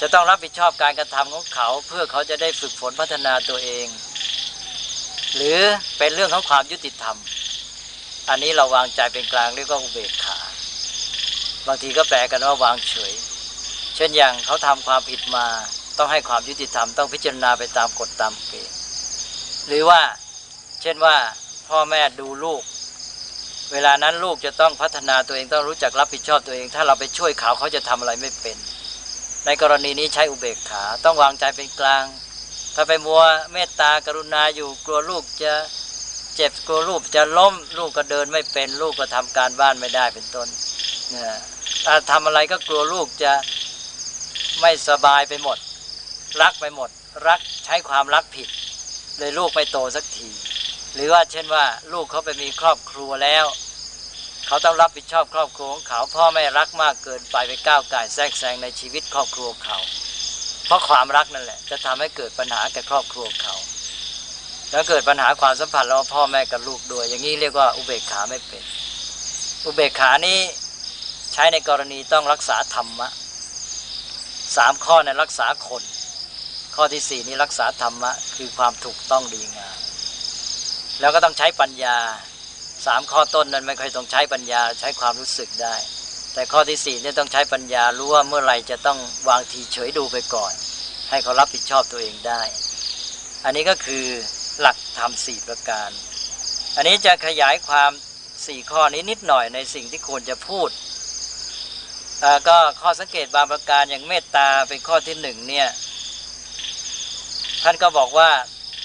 [0.00, 3.86] จะต้องรับผิดชอบการกระทำของเขา เพื่อเขาจะได้ฝึกฝนพัฒนาตัวเอง
[5.34, 5.60] หรือ
[5.98, 7.16] เป็นเรื่องของความยุติธรรม
[8.28, 10.38] อันนี้เราวางใจเป็นกลางเรียกว่าอุเบกขา
[11.66, 13.12] บางทีก็แปลกันว่าวางเฉย
[13.96, 15.46] เช่นอย่างเขาทำความผิดมา
[15.98, 18.76] ต้องให้ความยุติธรรม ต้องพิจารณาไปตามกฎตามเกณฑ์
[19.66, 20.00] หรือว่า
[20.82, 21.16] เช่นว่า
[21.68, 22.62] พ่อแม่ดูลูก
[23.72, 28.56] เวลานั้นลูกจะต้องพัฒนาตัวเองต้องรู้จักรับผิดชอบตัวเอง ถ้าเราไปช่วยเขาเขาจะทำอะไรไม่เป็น
[29.46, 32.04] ในกรณีนี้ใช้อุเบกขา ต้องวางใจเป็นกลาง
[32.74, 35.52] ถ้าไปมัวเมตตากรุณาอยู่กลัวลูกจะ
[36.36, 40.48] เจ็บกลัวลูกจะล้ม ลูกก็เดินไม่เป็นลูกก็ทำการบ้านไม่ได้เป็นต้น
[41.14, 41.36] นะ
[41.84, 43.32] ถ้าทำอะไรก็กลัวลูกจะ
[44.60, 45.58] ไม่สบายไปหมด
[46.42, 46.90] รักไปหมด
[47.26, 48.48] รักใช้ความรักผิด
[49.18, 50.28] เลยลูกไม่โตสักที
[50.94, 53.46] หรือว่าเช่นว่าลูกเขาไปมีครอบครัวแล้ว
[54.46, 59.78] เขาต้องรับผิดชอบครอบครัวของเขาพ่อไม่รักมากเกินไปไปก้าวไก่แทรกแซงในชีวิตครอบครัวเขา
[60.66, 63.54] เพราะความรักนั่นแหละ จะทำให้เกิดปัญหาแก่ครอบครัวเขา
[64.70, 68.62] แล้วเกิดปัญหาความสัมพันธ์ระหว่างพ่อแม่กับลูกด้วย อย่างนี้เรียกว่าอุเบกขาไม่เป็น
[69.64, 70.38] อุเบกขานี้
[71.32, 73.08] ใช้ในกรณีต้องรักษาธรรมะ
[74.56, 75.82] สามข้อในรักษาคน
[76.74, 79.76] ข้อที่สี่นี้รักษาธรรมะคือความถูกต้องดีงาม
[81.00, 81.96] แล้วก็ต้องใช้ปัญญา
[82.86, 85.76] สามข้อต้นนั้นไม่ค่อยต้องใช้ปัญญาใช้ความรู้สึกได้
[86.34, 90.52] แต่ข้อที่สี่เนี่ยต้องใช้ปัญญารู้ว่าเมื่อไหร่จะต้องวางทีเฉยดูไปก่อน
[91.10, 92.42] ให้เขารับผิดชอบตัวเองได้
[93.44, 94.06] อันนี้ก็คือ
[94.60, 95.90] หลักธรรมสี่ประการ
[96.76, 97.90] อันนี้จะขยายความ
[98.46, 100.68] สี่ข้อนี้นิดหน่อยในสิ่งที่ควรจะพูด
[102.48, 105.68] ก็ข้อสังเกตบางประการอย่างเมตตาเป็นข้อที่หนึ่งเนี่ย
[107.62, 108.30] ท่านก็บอกว่า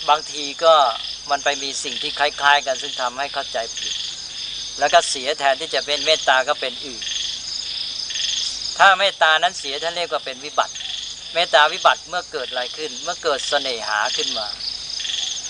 [0.09, 0.75] บางทีก็
[1.29, 3.93] มันไปมีสิ่งที่คล้าย ๆ กันซึ่งทำให้เข้าใจผิด
[4.79, 7.03] แล้วก็เสียแทนที่จะเป็นเมตตาก็เป็นอื่น
[8.77, 10.73] ถ้าเมตตานั้นเสียท่านเรียกว่าเป็นวิบัติ
[11.33, 14.47] เมตตาวิบัติเมื่อเกิดอะไรขึ้น เมื่อเกิดเสน่หาขึ้นมา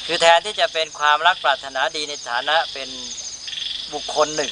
[0.05, 2.89] คือแทนที่จะเป็นความรักปรารถนาดีในฐานะเป็น
[3.93, 4.51] บุคคลหนึ่ง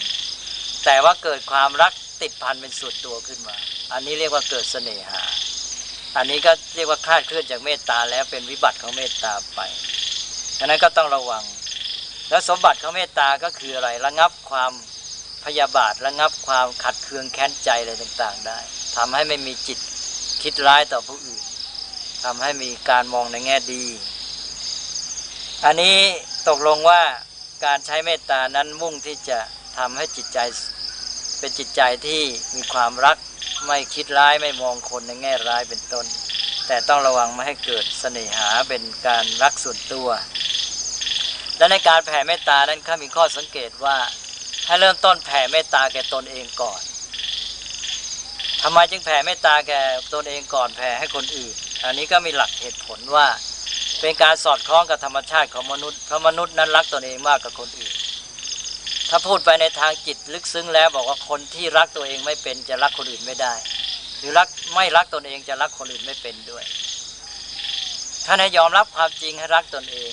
[0.86, 3.56] แต่ว่าเกิดความรักติดพันเป็นส่วนตัวขึ้นมา
[3.94, 5.22] อันนี้เรียกว่าเกิดเสน่หา
[6.16, 9.60] อันนี้ก็เรียกว่าคาดเคลื่อนจากเมตตาแล้วเป็นวิบัติของเมตตาไป
[10.60, 11.44] ฉะนั้นก็ต้องระวัง
[12.30, 14.72] แล้วสมบัติของเมตตาก็คืออะไรระงับความ
[15.46, 18.60] พยาบาทระงับความขัดเคืองแค้นใจอะไรต่างๆ ได้
[18.96, 19.80] ทำให้ไม่มีจิต
[20.44, 21.44] คิดร้ายต่อผู้อื่น
[22.24, 23.86] ทำให้มีการมองในแง่ดี
[25.66, 25.98] อันนี้
[26.48, 27.04] ตกลงว่า
[27.66, 29.40] การใช้เมตตานั้นมุ่งที่จะ
[29.78, 30.40] ทำให้จิตใจ
[31.40, 32.22] เป็นจิตใจที่
[32.56, 33.18] มีความรัก
[33.68, 36.06] ไม่คิดร้ายไม่มองคนในแง่ร้ายเป็นต้น
[36.68, 40.08] แต่ต้องระวังไม่ให้เกิดเสน่หาเป็นการรักส่วนตัว
[41.60, 43.98] และในการแผ่เมตตานั้นข้ามีข้อสังเกตว่า
[44.66, 46.82] ให้เริ่มต้นแผ่เมตตาแก่ตนเองก่อน
[48.62, 49.82] ทำไมจึงแผ่เมตตาแก่
[50.14, 51.54] ตนเองก่อนแผ่ให้คนอื่น
[51.84, 53.28] อันนี้ก็มีหลักเหตุผลว่า
[54.02, 57.94] เป็นการสอดคล้องกับธรรมชาติของมนุษย์เพราะมนุษย์นั้นรักตนเองมากกว่าคนอื่น
[59.10, 63.54] ถ้าพูดไปในทางจิตลึกซึ้งแล้วบอกว่าคนที่รักตัวเองไม่เป็นจะรักคนอื่นไม่ได้
[64.18, 66.64] หรือรักไม่รักตนเองจะรักคนอื่นไม่เป็นด้วย
[68.26, 70.12] ท่าให้ยอมรับความจริงให้รักตนเอง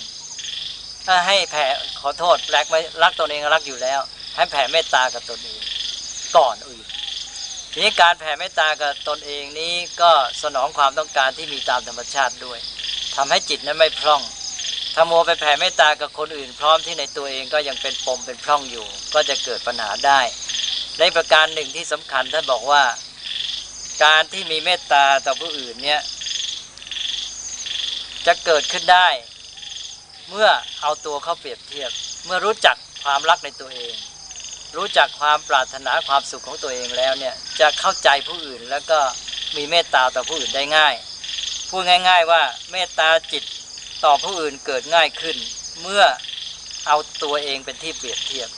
[1.26, 1.66] ให้แผ่
[2.00, 4.00] ขอโทษรักไม่รักตนเองรักอยู่แล้ว
[4.36, 5.61] ให้แผ่เมตตากับตนเอง
[6.36, 6.86] ก่อนอื่น
[7.72, 12.59] ทีนี้การแผ่เมตตากับตนเองนี้ก็สนองความต้องการที่มีตามธรรมชาติด้วย
[13.16, 14.22] ทำให้จิตนั้นไม่พร่อง
[14.94, 20.20] ถ้ามัวไปแผ่เมตตากับคนอื่น พร้อมที่ในตัวเองก็ยังเป็นปมเป็นพร่องอยู่ ก็จะเกิดปัญหาได้
[20.98, 22.82] ในประการหนึ่งที่สำคัญท่านบอกว่า
[24.04, 26.00] การที่มีเมตตาต่อผู้อื่นเนี่ย
[28.26, 29.09] จะเกิดขึ้นได้
[30.31, 30.49] เมื่อ
[30.83, 31.91] เอาตัวเข้าเปรียบเทียบ
[32.24, 33.95] เมื่อรู้จักความรักในตัวเอง
[34.77, 38.99] รู้จักความปรารถนาความสุขของตัวเองแล้วเนี่ยจะเข้าใจผู้อื่นแล้วก็
[39.57, 40.95] มีเมตตาต่อผู้อื่นได้ง่าย
[41.68, 43.45] พูดง่าย ๆ ว่าเมตตาจิต
[44.05, 45.37] ต่อผู้อื่นเกิดง่ายขึ้น
[45.83, 46.05] เมื่อ
[46.87, 48.49] เอาตัวเองเป็นที่เปรียบเทียบ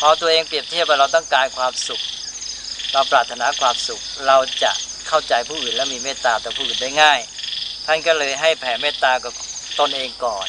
[0.00, 2.00] พอตัวเองเปรียบเทียบว่าเราต้องการความสุข
[2.92, 4.72] เราปรารถนาความสุข เราจะ
[5.08, 7.20] เข้าใจผู้อื่นและมีเมตตาต่อผู้อื่นได้ง่าย
[7.86, 9.32] ท่านก็เลยให้แผ่เมตตากับ
[9.78, 10.48] ตนเองก่อน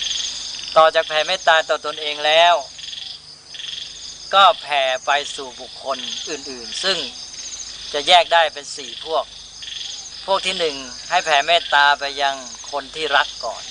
[0.78, 2.56] ต่อจากแผ่เมตตาต่อตนเองแล้ว
[4.34, 5.98] ก็แผ่ไปสู่บุคคล
[6.30, 6.98] อื่นๆ ซึ่ง
[7.94, 9.26] จะแยกได้เป็นสี่พวก
[10.26, 10.76] พวกที่หนึ่ง
[11.10, 12.36] ให้แผ่เมตตาไปยัง
[12.72, 13.64] คนที่รักก่อน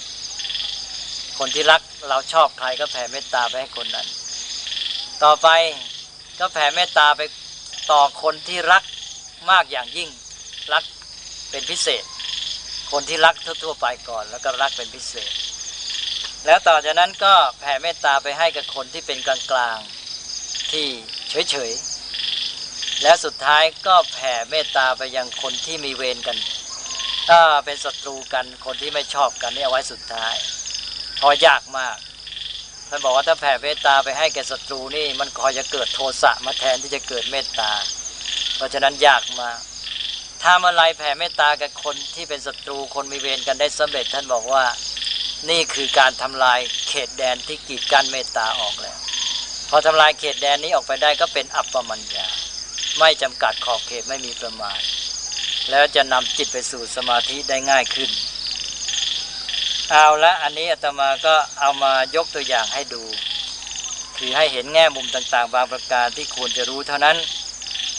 [1.38, 4.06] คนที่รักเราชอบใครก็แผ่เมตตาไปให้คนนั้น
[5.24, 5.48] ต่อไป
[6.40, 7.20] ก็แผ่เมตตาไป
[7.90, 8.82] ต่อคนที่รัก
[9.50, 10.08] มากอย่างยิ่ง
[10.72, 10.84] รัก
[11.50, 12.04] เป็นพิเศษ
[12.92, 15.32] คนที่รักทั่วๆไปก่อน แล้วก็รักเป็นพิเศษ
[16.46, 20.86] แล้วต่อจากนั้นก็แผ่เมตตาไปให้กับคนที่เป็นกลางๆที่
[21.50, 26.38] เฉยๆ แล้วสุดท้ายก็แผ่เมตตาไปยังคนที่มีเวรกัน
[27.28, 30.34] ถ้าเป็นศัตรูกันคนที่ไม่ชอบกันนี่เอาไว้สุดท้าย
[31.20, 31.96] พอยากมาก
[32.88, 37.72] ท่านบอกว่าถ้าแผ่เมตตาไปให้แก่ศัตรูนี่มันคอยจะเกิดโทสะมาแทนที่จะเกิดเมตตา
[38.56, 39.58] เพราะฉะนั้นยากมาก
[40.42, 44.64] ถ้าเมื่อไรแผ่เมตตากับคนที่เป็นศัตรูคนมีเวรกันได้สำเร็จท่านบอกว่า
[45.50, 48.98] นี่คือการทำลายเขตแดนที่กีดกันเมตตาออกแล้ว
[49.68, 52.26] พอทำลายเขตแดนนี้ออกไปได้ก็เป็นอัปปมัญญา
[52.98, 54.80] ไม่จำกัดขอบเขตไม่มีประมาณ
[55.70, 58.10] แล้วจะนำจิตไปสู่สมาธิได้ง่ายขึ้น
[59.90, 63.02] เอาละอันนี้อาตมาก็เอามายกตัวอย่างให้ดู
[64.16, 67.16] คือให้เห็นแง่มุมต่างๆ บางประการที่ควรจะรู้เท่านั้น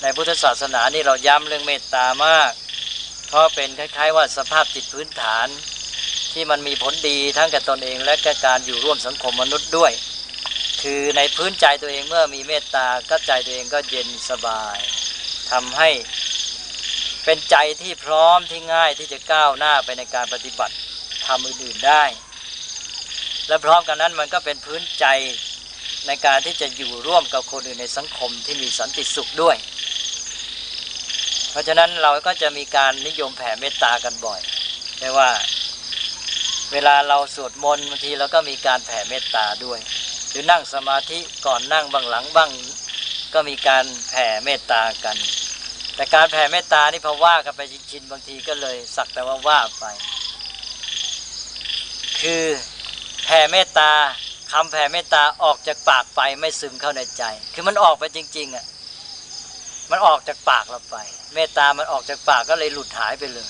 [0.02, 2.52] ในพุทธศาสนานี่เราย้ำเรื่องเมตตามาก
[3.28, 5.48] เพราะเป็นคล้าย ๆ ว่าสภาพจิตพื้นฐาน
[6.34, 9.92] ที่มันมีผลดีทั้งกับตนเอง และกับการอยู่ร่วมสังคมมนุษย์ด้วย
[10.82, 14.78] คือในพื้นใจตัวเองเมื่อมีเมตตาก็ใจตัวเองก็เย็นสบาย
[15.52, 15.90] ทำให้
[17.26, 20.76] เป็นใจที่พร้อมที่ง่ายที่จะก้าวหน้าไปในการปฏิบัติ
[21.26, 22.04] ทำอื่นๆได้
[23.48, 25.06] และพร้อมกันนั้นมันก็เป็นพื้นใจ
[26.08, 29.56] ในการที่จะอยู่ร่วมกับคนอื่นในสังคมที่มีสันติสุขด้วย
[31.52, 34.42] เพราะฉะนั้นเราก็จะมีการนิยมแผ่เมตตากันบ่อย
[35.00, 35.30] ไม่ว่า
[36.74, 39.80] เวลาเราสวดมนต์บางทีเราก็มีการแผ่เมตตาด้วย
[40.30, 42.52] หรือนั่งสมาธิก่อนนั่งบ้างหลังบ้าง
[43.34, 45.18] ก็มีการแผ่เมตตากัน
[45.96, 47.62] แต่การแผ่เมตตานี่พอว่ากันไป
[47.92, 49.86] ชินๆบางทีก็เลยสักแต่ว่าว่าไป
[52.22, 52.46] คือ
[53.26, 53.92] แผ่เมตตา
[54.52, 58.66] คำแผ่เมตตาออกจากปากไปไม่ซึมเข้าในใจ คือมันออกไปจริงๆอะ
[59.92, 60.98] มันออกจากปากเราไป
[61.34, 63.50] เมตตามันออกจากปากก็เลยหลุดหายไปเลย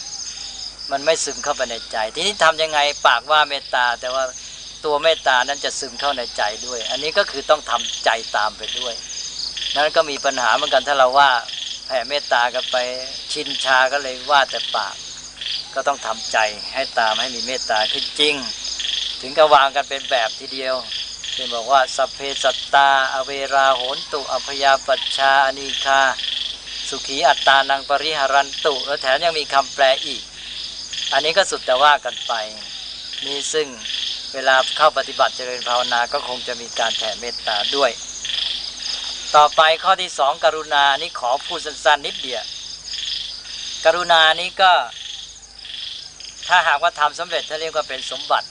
[0.92, 4.24] มันไม่ซึมเข้าไปในใจ ทีนี้ทำยังไงปากว่าเมตตา แต่ว่า
[4.86, 8.94] ตัวเมตตานั้นจะซึมเข้าในใจด้วย อันนี้ก็คือต้องทำใจตามไปด้วย
[9.76, 11.32] นั้นก็มีปัญหาเหมือนกันถ้าเราว่า
[11.86, 12.78] แผ่เมตตากันไป
[13.32, 14.96] ชินชาก็เลยว่าแต่ปาก
[15.74, 16.38] ก็ต้องทำใจ
[16.74, 18.36] ให้ตามให้มีเมตตาขึ้นจริง
[19.22, 20.76] ถึงกับวางกันเป็นแบบทีเดียว
[21.34, 26.02] เช่นบอกว่าสัพเพสัตตา อเวราโหนตุอภยาปัชชาอนีคา
[26.90, 30.22] สุขีอัตตานังปริหารันตุ แล้วแถมยังมีคำแปลอีก
[31.14, 32.34] อันนี้ก็สุดแต่ว่ากันไป
[33.26, 33.68] นี่ซึ่ง
[34.34, 37.92] เวลาเข้าปฏิบัติเจริญภาวนาก็คงจะมีการแผ่เมตตาด้วย
[39.36, 42.44] ต่อไปข้อที่สองกรุณานี่ขอพูดสั้นๆนิดเดียว
[43.86, 44.72] กรุณานี้ก็
[46.48, 48.48] ถ้าหากว่าทำสำเร็จถ้าเรียกว่าเป็นสมบัติ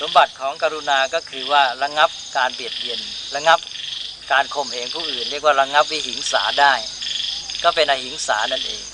[0.00, 2.98] สมบัติของกรุณาก็คือว่าระงับการเบียดเบียน
[3.34, 3.58] ระงับ
[4.32, 6.74] การข่มเหงผู้อื่น เรียกว่าระงับวิหิงสาได้
[7.64, 8.84] ก็เป็นอหิงสานั่นเอง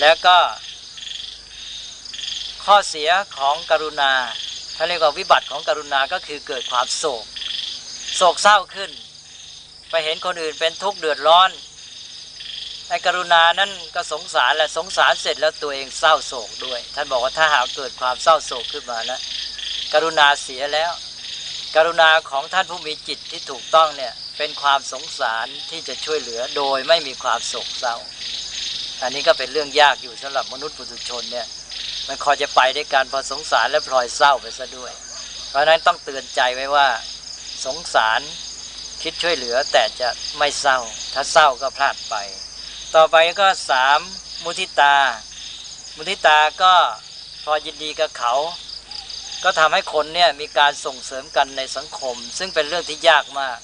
[0.00, 0.36] แล้วก็
[2.64, 4.12] ข้อเสียของกรุณา
[4.76, 7.24] ถ้านเรียกว่าวิบัติของกรุณาก็คือเกิดความโศก
[8.16, 8.90] โศกเศร้าขึ้น
[9.90, 11.50] ไปเห็นคนอื่นเป็นทุกข์เดือดร้อน
[12.88, 19.18] ไอ้กรุณานั้นก็สงสารแหละสงสารเสร็จแล้วตัวเองเศร้าโศกด้วย ท่านบอกว่าถ้าหากเกิดความเศร้าโศกขึ้นมานะ
[19.92, 20.92] กรุณาเสียแล้ว
[21.76, 27.96] กรุณาของท่านผู้มีจิตที่ถูกต้องเนี่ยเป็นความสงสารที่จะช่วยเหลือโดยไม่มีความโศกเศร้า
[29.02, 31.46] อันนี้ก็เป็นเรื่องยากอยู่สำหรับมนุษย์ปุถุชนเนี่ย
[32.08, 34.92] มันคอยจะไปด้วยการพอสงสารและพลอยเศร้าไปซะด้วย
[35.48, 36.88] เพราะฉะนั้นต้องเตือนใจไว้ว่า
[37.64, 38.20] สงสาร
[39.02, 40.78] คิดช่วยเหลือแต่จะไม่เศร้า
[41.14, 42.14] ถ้าเศร้าก็พลาดไป
[42.94, 43.98] ต่อไปก็สาม
[44.44, 44.96] มุทิตา
[45.96, 46.74] มุทิตาก็
[47.44, 48.34] พอยินดีกับเขา
[49.44, 53.58] ก็ทำให้คนเนี่ยมีการส่งเสริมกันในสังคม ซึ่งเป็นเรื่องที่ยากมาก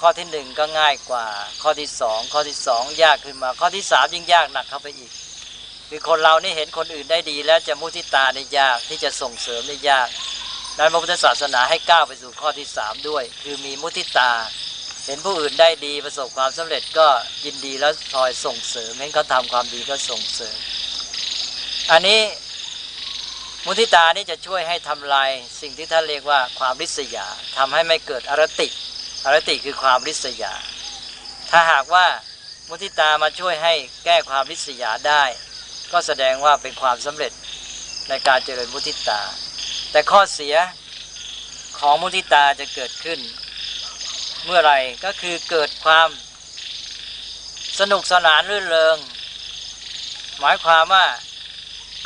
[0.00, 1.26] ข้อที่หนึ่งก็ง่ายกว่า
[1.62, 5.10] ข้อที่สองข้อที่สองยากขึ้นมา ข้อที่สามยิ่งยากหนักเข้าไปอีก
[5.94, 10.08] คือคนเรานี่เห็นคนอื่นได้ดี แล้วจะมุทิตาในยากที่จะส่งเสริมในยาก
[10.78, 14.30] นั้นพระพุทธศาสนาให้ก้าวไปสู่ข้อที่สามด้วย คือมีมุทิตา
[15.06, 17.08] เห็นผู้อื่นได้ดีประสบความสำเร็จก็
[17.44, 20.56] ยินดีแล้วพลอยส่งเสริมเห็นเขาทำความดีก็ส่งเสริม
[21.90, 22.20] อันนี้
[23.66, 25.30] มุทิตานี่จะช่วยให้ทำลาย
[25.60, 27.26] สิ่งที่ท่านเรียกว่าความริษยา
[27.56, 28.68] ทำให้ไม่เกิดอรติ
[29.24, 30.54] อรติคือความริษยา
[31.50, 32.06] ถ้าหากว่า
[32.68, 33.74] มุทิตามาช่วยให้
[34.04, 35.24] แก้ความริษยาได้
[35.92, 37.32] ก็แสดงว่าเป็นความสำเร็จ
[38.08, 39.20] ในการเจริญมุทิตา
[39.90, 40.56] แต่ข้อเสีย
[41.78, 43.20] ของมุทิตาจะเกิดขึ้น
[44.44, 44.72] เมื่อไร
[45.04, 46.08] ก็คือเกิดความ
[47.80, 48.96] สนุกสนานรื่นเริง
[50.40, 51.06] หมายความว่า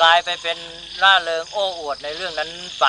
[0.01, 0.59] กลายไปเป็น
[1.03, 2.87] ร่าเริงโอ้อวดในเรื่องนั้นไป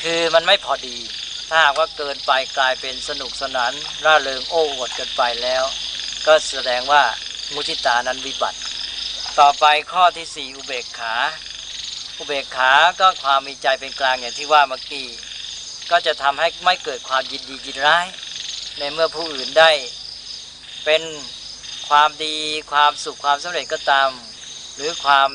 [0.00, 0.96] คือมันไม่พอดี
[1.48, 3.72] ถ้าหากว่าเกินไปกลายเป็นสนุกสนาน
[4.04, 5.64] ร่าเริงโอ้อวดเกินไปแล้ว
[6.26, 7.04] ก็แสดงว่า
[7.54, 8.58] มุทิตานั้นวิบัติ
[9.38, 11.14] ต่อไปข้อที่สี่อุเบกขา
[12.18, 15.06] อุเบกขาก็ความมีใจเป็นกลางอย่างที่ว่าเมื่อกี้
[15.90, 18.06] ก็จะทำให้ไม่เกิดความยินดียินร้าย
[18.78, 19.70] ในเมื่อผู้อื่นได้
[20.84, 21.02] เป็น
[21.88, 22.36] ความดี
[22.72, 24.08] ความสุขความสำเร็จก็ตาม
[24.76, 25.30] หรือความ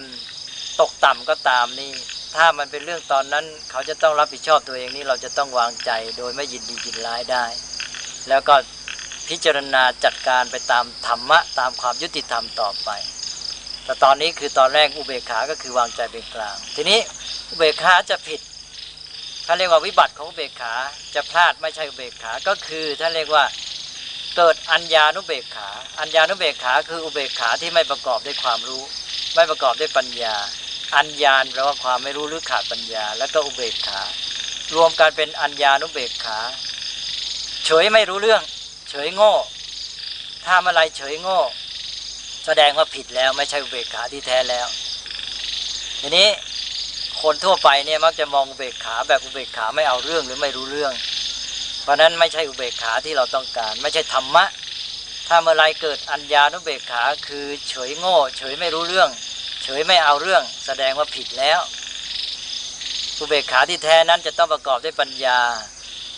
[0.79, 1.91] ตกต่ำก็ตามนี่
[2.35, 7.45] ถ้ามันเป็นเรื่องตอนนั้น เขาจะต้องรับผิดชอบตัวเองนี่เราจะต้องวางใจโดยไม่ยินดียินร้ายได้
[8.29, 8.55] แล้วก็
[9.33, 12.89] พิจารณาจัดการไปตามธรรมะตามความยุติธรรมต่อไป
[13.85, 16.99] แต่ตอนนี้คือตอนแรกอุเบกขา ก็คือวางใจเป็นกลาง ทีนี้
[17.49, 18.39] อุเบกขาจะผิด
[19.45, 20.73] ท่านเรียกว่าวิบัติของอุเบกขา
[21.15, 23.45] จะพลาดไม่ใช่อุเบกขา ก็คือท่านเรียกว่า
[24.37, 25.69] เกิดอัญญานุเบกขา
[25.99, 28.83] อัญญานุเบกขาคืออุเบกขาที่ไม่ประกอบด้วยความรู้
[29.35, 30.35] ไม่ประกอบด้วยปัญญา
[30.95, 34.01] อัญญาแปลว่าความไม่รู้หรือขาดปัญญา แล้วก็อุเบกขา
[34.75, 36.39] รวมกันเป็นอัญญานุเบกขา
[37.65, 38.43] เฉยไม่รู้เรื่อง
[38.95, 39.33] เฉยโง่
[40.45, 41.39] ถ้าเมื่อไรเฉยโง่
[42.45, 44.67] แสดงว่าผิดแล้วไม่ใช่อุเบกขาที่แท้แล้ว
[45.99, 46.27] ทีนี้
[47.21, 50.93] คนทั่วไปเนี่ยมักจะมองอุเบกขาแบบอุเบกขาไม่เอาเรื่องหรือไม่รู้เรื่อง
[51.81, 54.45] เพราะนั้นไม่ใช่อุเบกขาที่เราต้องการ ไม่ใช่ธรรมะ
[55.27, 59.09] ถ้าเมื่อไรเกิดอัญญานุเบกขาคือเฉยโง่ เฉยไม่รู้เรื่อง
[59.63, 61.59] เฉยไม่เอาเรื่อง แสดงว่าผิดแล้ว
[63.19, 65.39] อุเบกขาที่แท้นั้นจะต้องประกอบด้วยปัญญา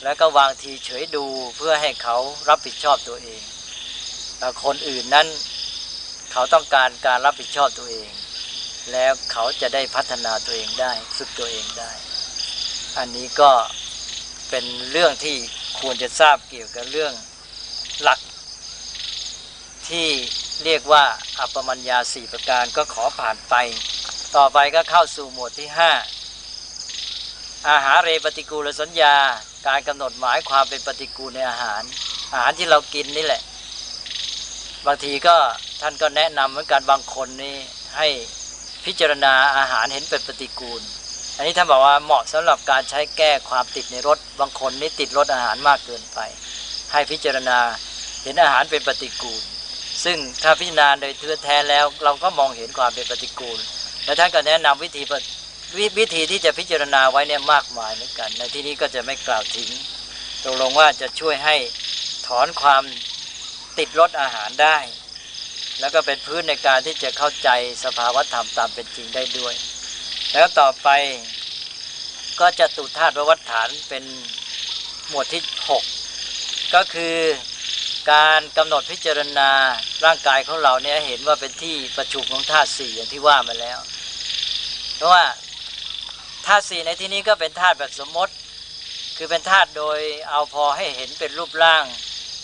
[0.08, 1.26] แล้วก็วางทีเฉยดู
[1.58, 2.18] เพื่อให้เขา
[2.50, 3.42] รับผิดชอบตัวเอง
[4.38, 5.28] แต่คนอื่นนั้น
[6.32, 8.10] เขาต้องการการรับผิดชอบตัวเอง
[8.92, 11.92] แล้วเขาจะได้พัฒนาตัวเองได้ฝึกตัวเองได้
[12.98, 13.52] อันนี้ก็
[14.50, 15.38] เป็นเรื่องที่
[15.80, 17.14] ควรจะทราบเกี่ยวกับเรื่อง
[18.02, 18.20] หลัก
[19.90, 20.08] ที่
[20.64, 21.04] เรียกว่า
[21.40, 23.56] อัปปมัญญาสี่ประการก็ขอผ่านไป
[24.36, 25.92] ต่อไปก็เข้าสู่หมวดที่ห้า
[27.70, 29.16] อาหารเรปฏิกูลสัญญา
[29.68, 31.82] การกำหนดหมายความเป็นปฏิกูลในอาหาร
[32.32, 33.42] อาหารที่เรากินนี่แหละ
[34.86, 35.36] บางทีก็
[35.82, 37.56] ท่านก็แนะนำเหมือนกันบางคนนี่
[37.98, 38.08] ให้
[38.86, 40.82] พิจารณาอาหารเห็นเป็นปฏิกูล
[41.36, 46.20] อันนี้ท่านบอกว่าเหมาะสำหรับการใช้แก้ความติดในรสบางคนนี่ติดรสอาหารมากเกินไป
[46.92, 47.60] ให้พิจารณา
[48.24, 49.42] เห็นอาหารเป็นปฏิกูล
[50.04, 53.60] ซึ่งถ้าพิจารณาโดยเทือแท้แล้ว เราก็มองเห็นความเป็นปฏิกูล
[54.06, 55.04] และท่านก็แนะนำวิธี
[55.80, 59.70] วิธีที่จะพิจารณาไว้เนี่ยมากมายเหมือนกัน ในที่นี้ก็จะไม่กล่าวถึง
[60.44, 61.56] ตกลงว่าจะช่วยให้
[62.28, 62.84] ถอนความ
[63.78, 64.78] ติดรสอาหารได้
[65.80, 67.50] แล้วก็เป็นพื้นในการที่จะเข้าใจ
[67.84, 69.54] สภาวธรรมตามเป็นจริงได้ด้วย
[70.34, 70.90] แล้วต่อไป
[72.40, 74.04] ก็จะตุธาตุวัฏฐานเป็น
[75.10, 77.18] หมวดที่ 6 ก็คือ
[78.12, 79.50] การกำหนดพิจารณา
[80.06, 83.80] ร่างกายของเราเนี่ยเห็นว่าเป็นที่ประชุมของธาตุสี่อย่างที่ว่ามาแล้ว
[84.96, 85.24] เพราะว่า
[86.46, 88.34] ธาตุสี่ในที่นี้ก็เป็นธาตุแบบสมมติ
[89.18, 91.84] คือเป็นธาตุโดยเอาพอให้เห็นเป็นรูปร่าง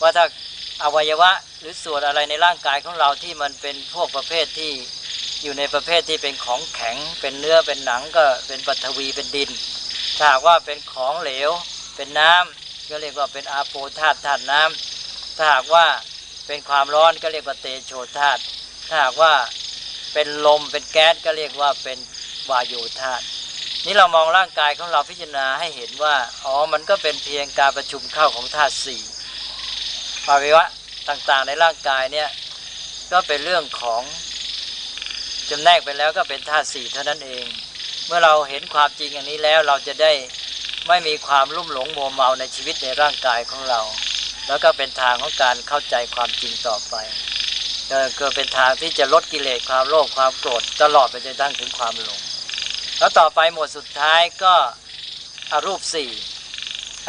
[0.01, 0.25] ว่าถ้า
[0.83, 4.71] อวัยวะหรือส่วนอะไรในร่างกายของเราที่มันเป็นพวกประเภทที่
[5.43, 9.49] อยู่ในประเภทที่เป็นของแข็ง เป็นเนื้อเป็นหนังก็เป็นปัทวีเป็นดิน
[10.17, 11.51] ถ้าหากว่าเป็นของเหลว
[11.95, 15.85] เป็นน้ำก็เรียกว่าเป็นอาโปธาตุธาตุน้ำถ้าหากว่า
[16.47, 18.41] เป็นความร้อนก็เรียกว่าเตโชธาตุ
[18.89, 19.33] ถ้าหากว่า
[20.13, 21.97] เป็นลมเป็นแก๊สก็เรียกว่าเป็น
[22.49, 23.23] วายโยธาตุ
[23.85, 26.15] นี่เรามองร่างกายของเราพิจารณาให้เห็นว่า
[26.45, 29.01] อ๋อ มันก็เป็นเพียงการประชุมเข้าของธาตุสี่
[30.25, 30.65] ภาวะ
[31.09, 32.29] ต่างๆในร่างกายเนี่ย
[33.11, 34.01] ก็เป็นเรื่องของ
[35.49, 37.45] จำแนกไปแล้วก็เป็นธาตุสี่เท่านั้นเอง
[38.07, 40.11] เมื่อเราเห็นความจริงอย่างนี้แล้วเราจะได้
[40.87, 43.81] ไม่มีความลุ่มหลงโมเมาในชีวิตในร่างกายของเรา
[44.47, 46.95] แล้วก็เป็นทางของการเข้าใจความจริงต่อไป
[48.19, 52.19] ก็เป็นทางที่จะลดกิเลสความโลภความโกรธตลอดไปจนทั้งถึงความหลง
[53.01, 54.53] แล้วต่อไปหมวดสุดท้ายก็
[55.51, 56.09] อรูปสี่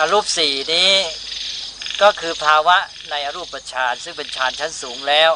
[0.00, 0.92] อรูปสี่นี้
[2.02, 2.76] ก็คือภาวะ
[3.10, 5.30] ในอรูปฌานซึ่งเป็นฌานชั้นสูงแล้ว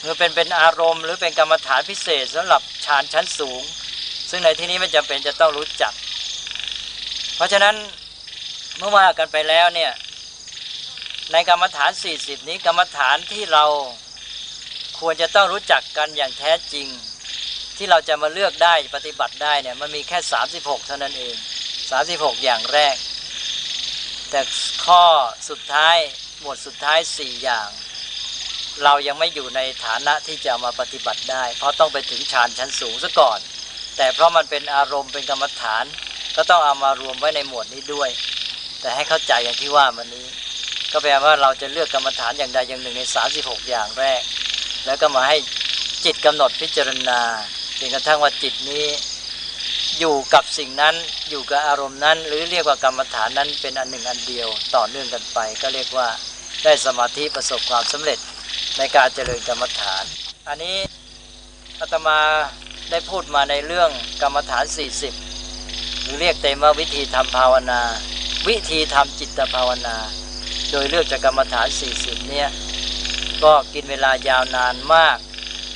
[0.00, 3.62] หรือเป็นเป็นอารมณ์ หรือเป็นกรรมฐานพิเศษสำหรับฌานชั้นสูง
[4.30, 5.92] ซึ่งในที่นี้ไม่จำเป็นจะต้องรู้จัก
[7.36, 7.74] เพราะฉะนั้น
[8.78, 9.92] เมื่อว่ากันไปแล้วเนี่ย
[11.32, 13.64] ในกรรมฐาน 40 นี้กรรมฐานที่เรา
[14.98, 16.88] ควรจะต้องรู้จักกันอย่างแท้จริง
[17.78, 20.18] ที่เราจะมาเลือกได้ปฏิบัติได้เนี่ยมันมีแค่
[20.52, 21.34] 36 เท่านั้นเอง
[21.90, 22.96] 36 อย่างแรก
[24.30, 24.40] แต่
[24.84, 25.04] ข้อ
[25.48, 25.96] สุดท้าย
[26.40, 27.68] หมวดสุดท้าย 4 อย่าง
[28.84, 33.38] เรายังไม่อยู่ในฐานะที่จะมาปฏิบัติได้ เพราะต้องไปถึงฌานชั้นสูงซะก่อน
[33.96, 35.84] แต่เพราะมันเป็นอารมณ์เป็นกรรมฐาน
[36.36, 38.10] ก็ต้องเอามารวมไว้ในหมวดนี้ด้วย
[38.80, 40.26] แต่ให้เข้าใจอย่างที่ว่ามันนี้
[40.92, 43.02] ก็แปลว่าเราจะเลือกกรรมฐานอย่างใดอย่างหนึ่งใน
[43.36, 44.22] 36 อย่างแรก
[44.86, 45.36] แล้วก็มาให้
[46.04, 47.20] จิตกำหนดพิจารณา
[47.78, 48.86] จนกระทั่งว่าจิตนี้
[49.98, 50.94] อยู่กับสิ่งนั้น
[51.30, 56.08] อยู่กับอารมณ์นั้น หรือเรียกว่ากรรมฐานนั้นเป็นอันหนึ่งอันเดียวต่อเนื่องกันไป ก็เรียกว่า
[56.64, 58.18] ได้สมาธิประสบความสำเร็จ
[58.78, 60.04] ในการเจริญกรรมฐาน
[60.48, 60.76] อันนี้
[61.80, 62.20] อาตมา
[62.90, 63.90] ได้พูดมาในเรื่อง
[64.22, 64.64] กรรมฐาน
[65.34, 67.82] 40 หรือเรียกเต็มว่าวิธีทำภาวนา
[68.48, 69.96] วิธีทำจิตภาวนา
[70.70, 71.66] โดยเลือกจากกรรมฐาน
[71.98, 72.48] 40 เนี่ย
[73.44, 75.16] ก็กินเวลายาวนานมาก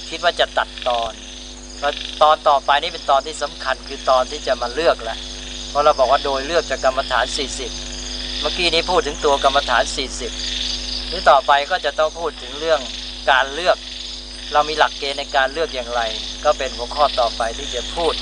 [0.09, 1.13] คิดว่าจะตัดตอน
[2.23, 5.19] ตอนต่อไปนี้เป็นตอนที่สำคัญคือตอนที่จะมาเลือกแหละ
[5.71, 7.25] เพราะเราบอกว่าโดยเลือกจากกรรมฐาน
[7.83, 9.85] 40 เมื่อกี้นี้พูดถึงตัวกรรมฐาน
[10.49, 12.81] 40นี่ต่อไปก็จะต้องพูดถึงเรื่อง
[13.31, 13.77] การเลือก
[14.53, 16.01] เรามีหลักเกณฑ์ในการเลือกอย่างไร
[16.45, 18.15] ก็เป็นหัวข้อต่อไปที่จะพูด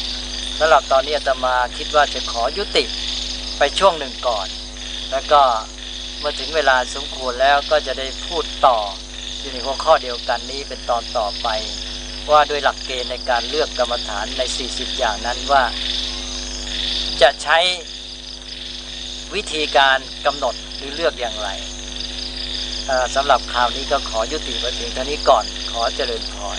[0.58, 2.84] สำหรับตอนนี้อาตมาคิดว่าจะขอยุติ
[3.58, 4.46] ไปช่วงหนึ่งก่อน
[5.10, 5.42] แล้วก็
[6.20, 8.78] เมื่อถึงเวลาสมควรแล้วก็จะได้พูดต่อ
[9.40, 11.48] อยู่ในหัวข้อเดียวกันนี้เป็นตอนต่อไป
[12.30, 15.62] ว่าด้วยหลักเกณฑ์ในการเลือกกรรมฐานใน 40 อย่างนั้นว่า
[17.22, 17.58] จะใช้
[19.34, 21.48] วิธีการกำหนดหรือเลือกอย่างไร
[23.14, 26.58] สำหรับคราวนี้ก็ขอยุติไว้เพียงเท่านี้ก่อนขอเจริญพร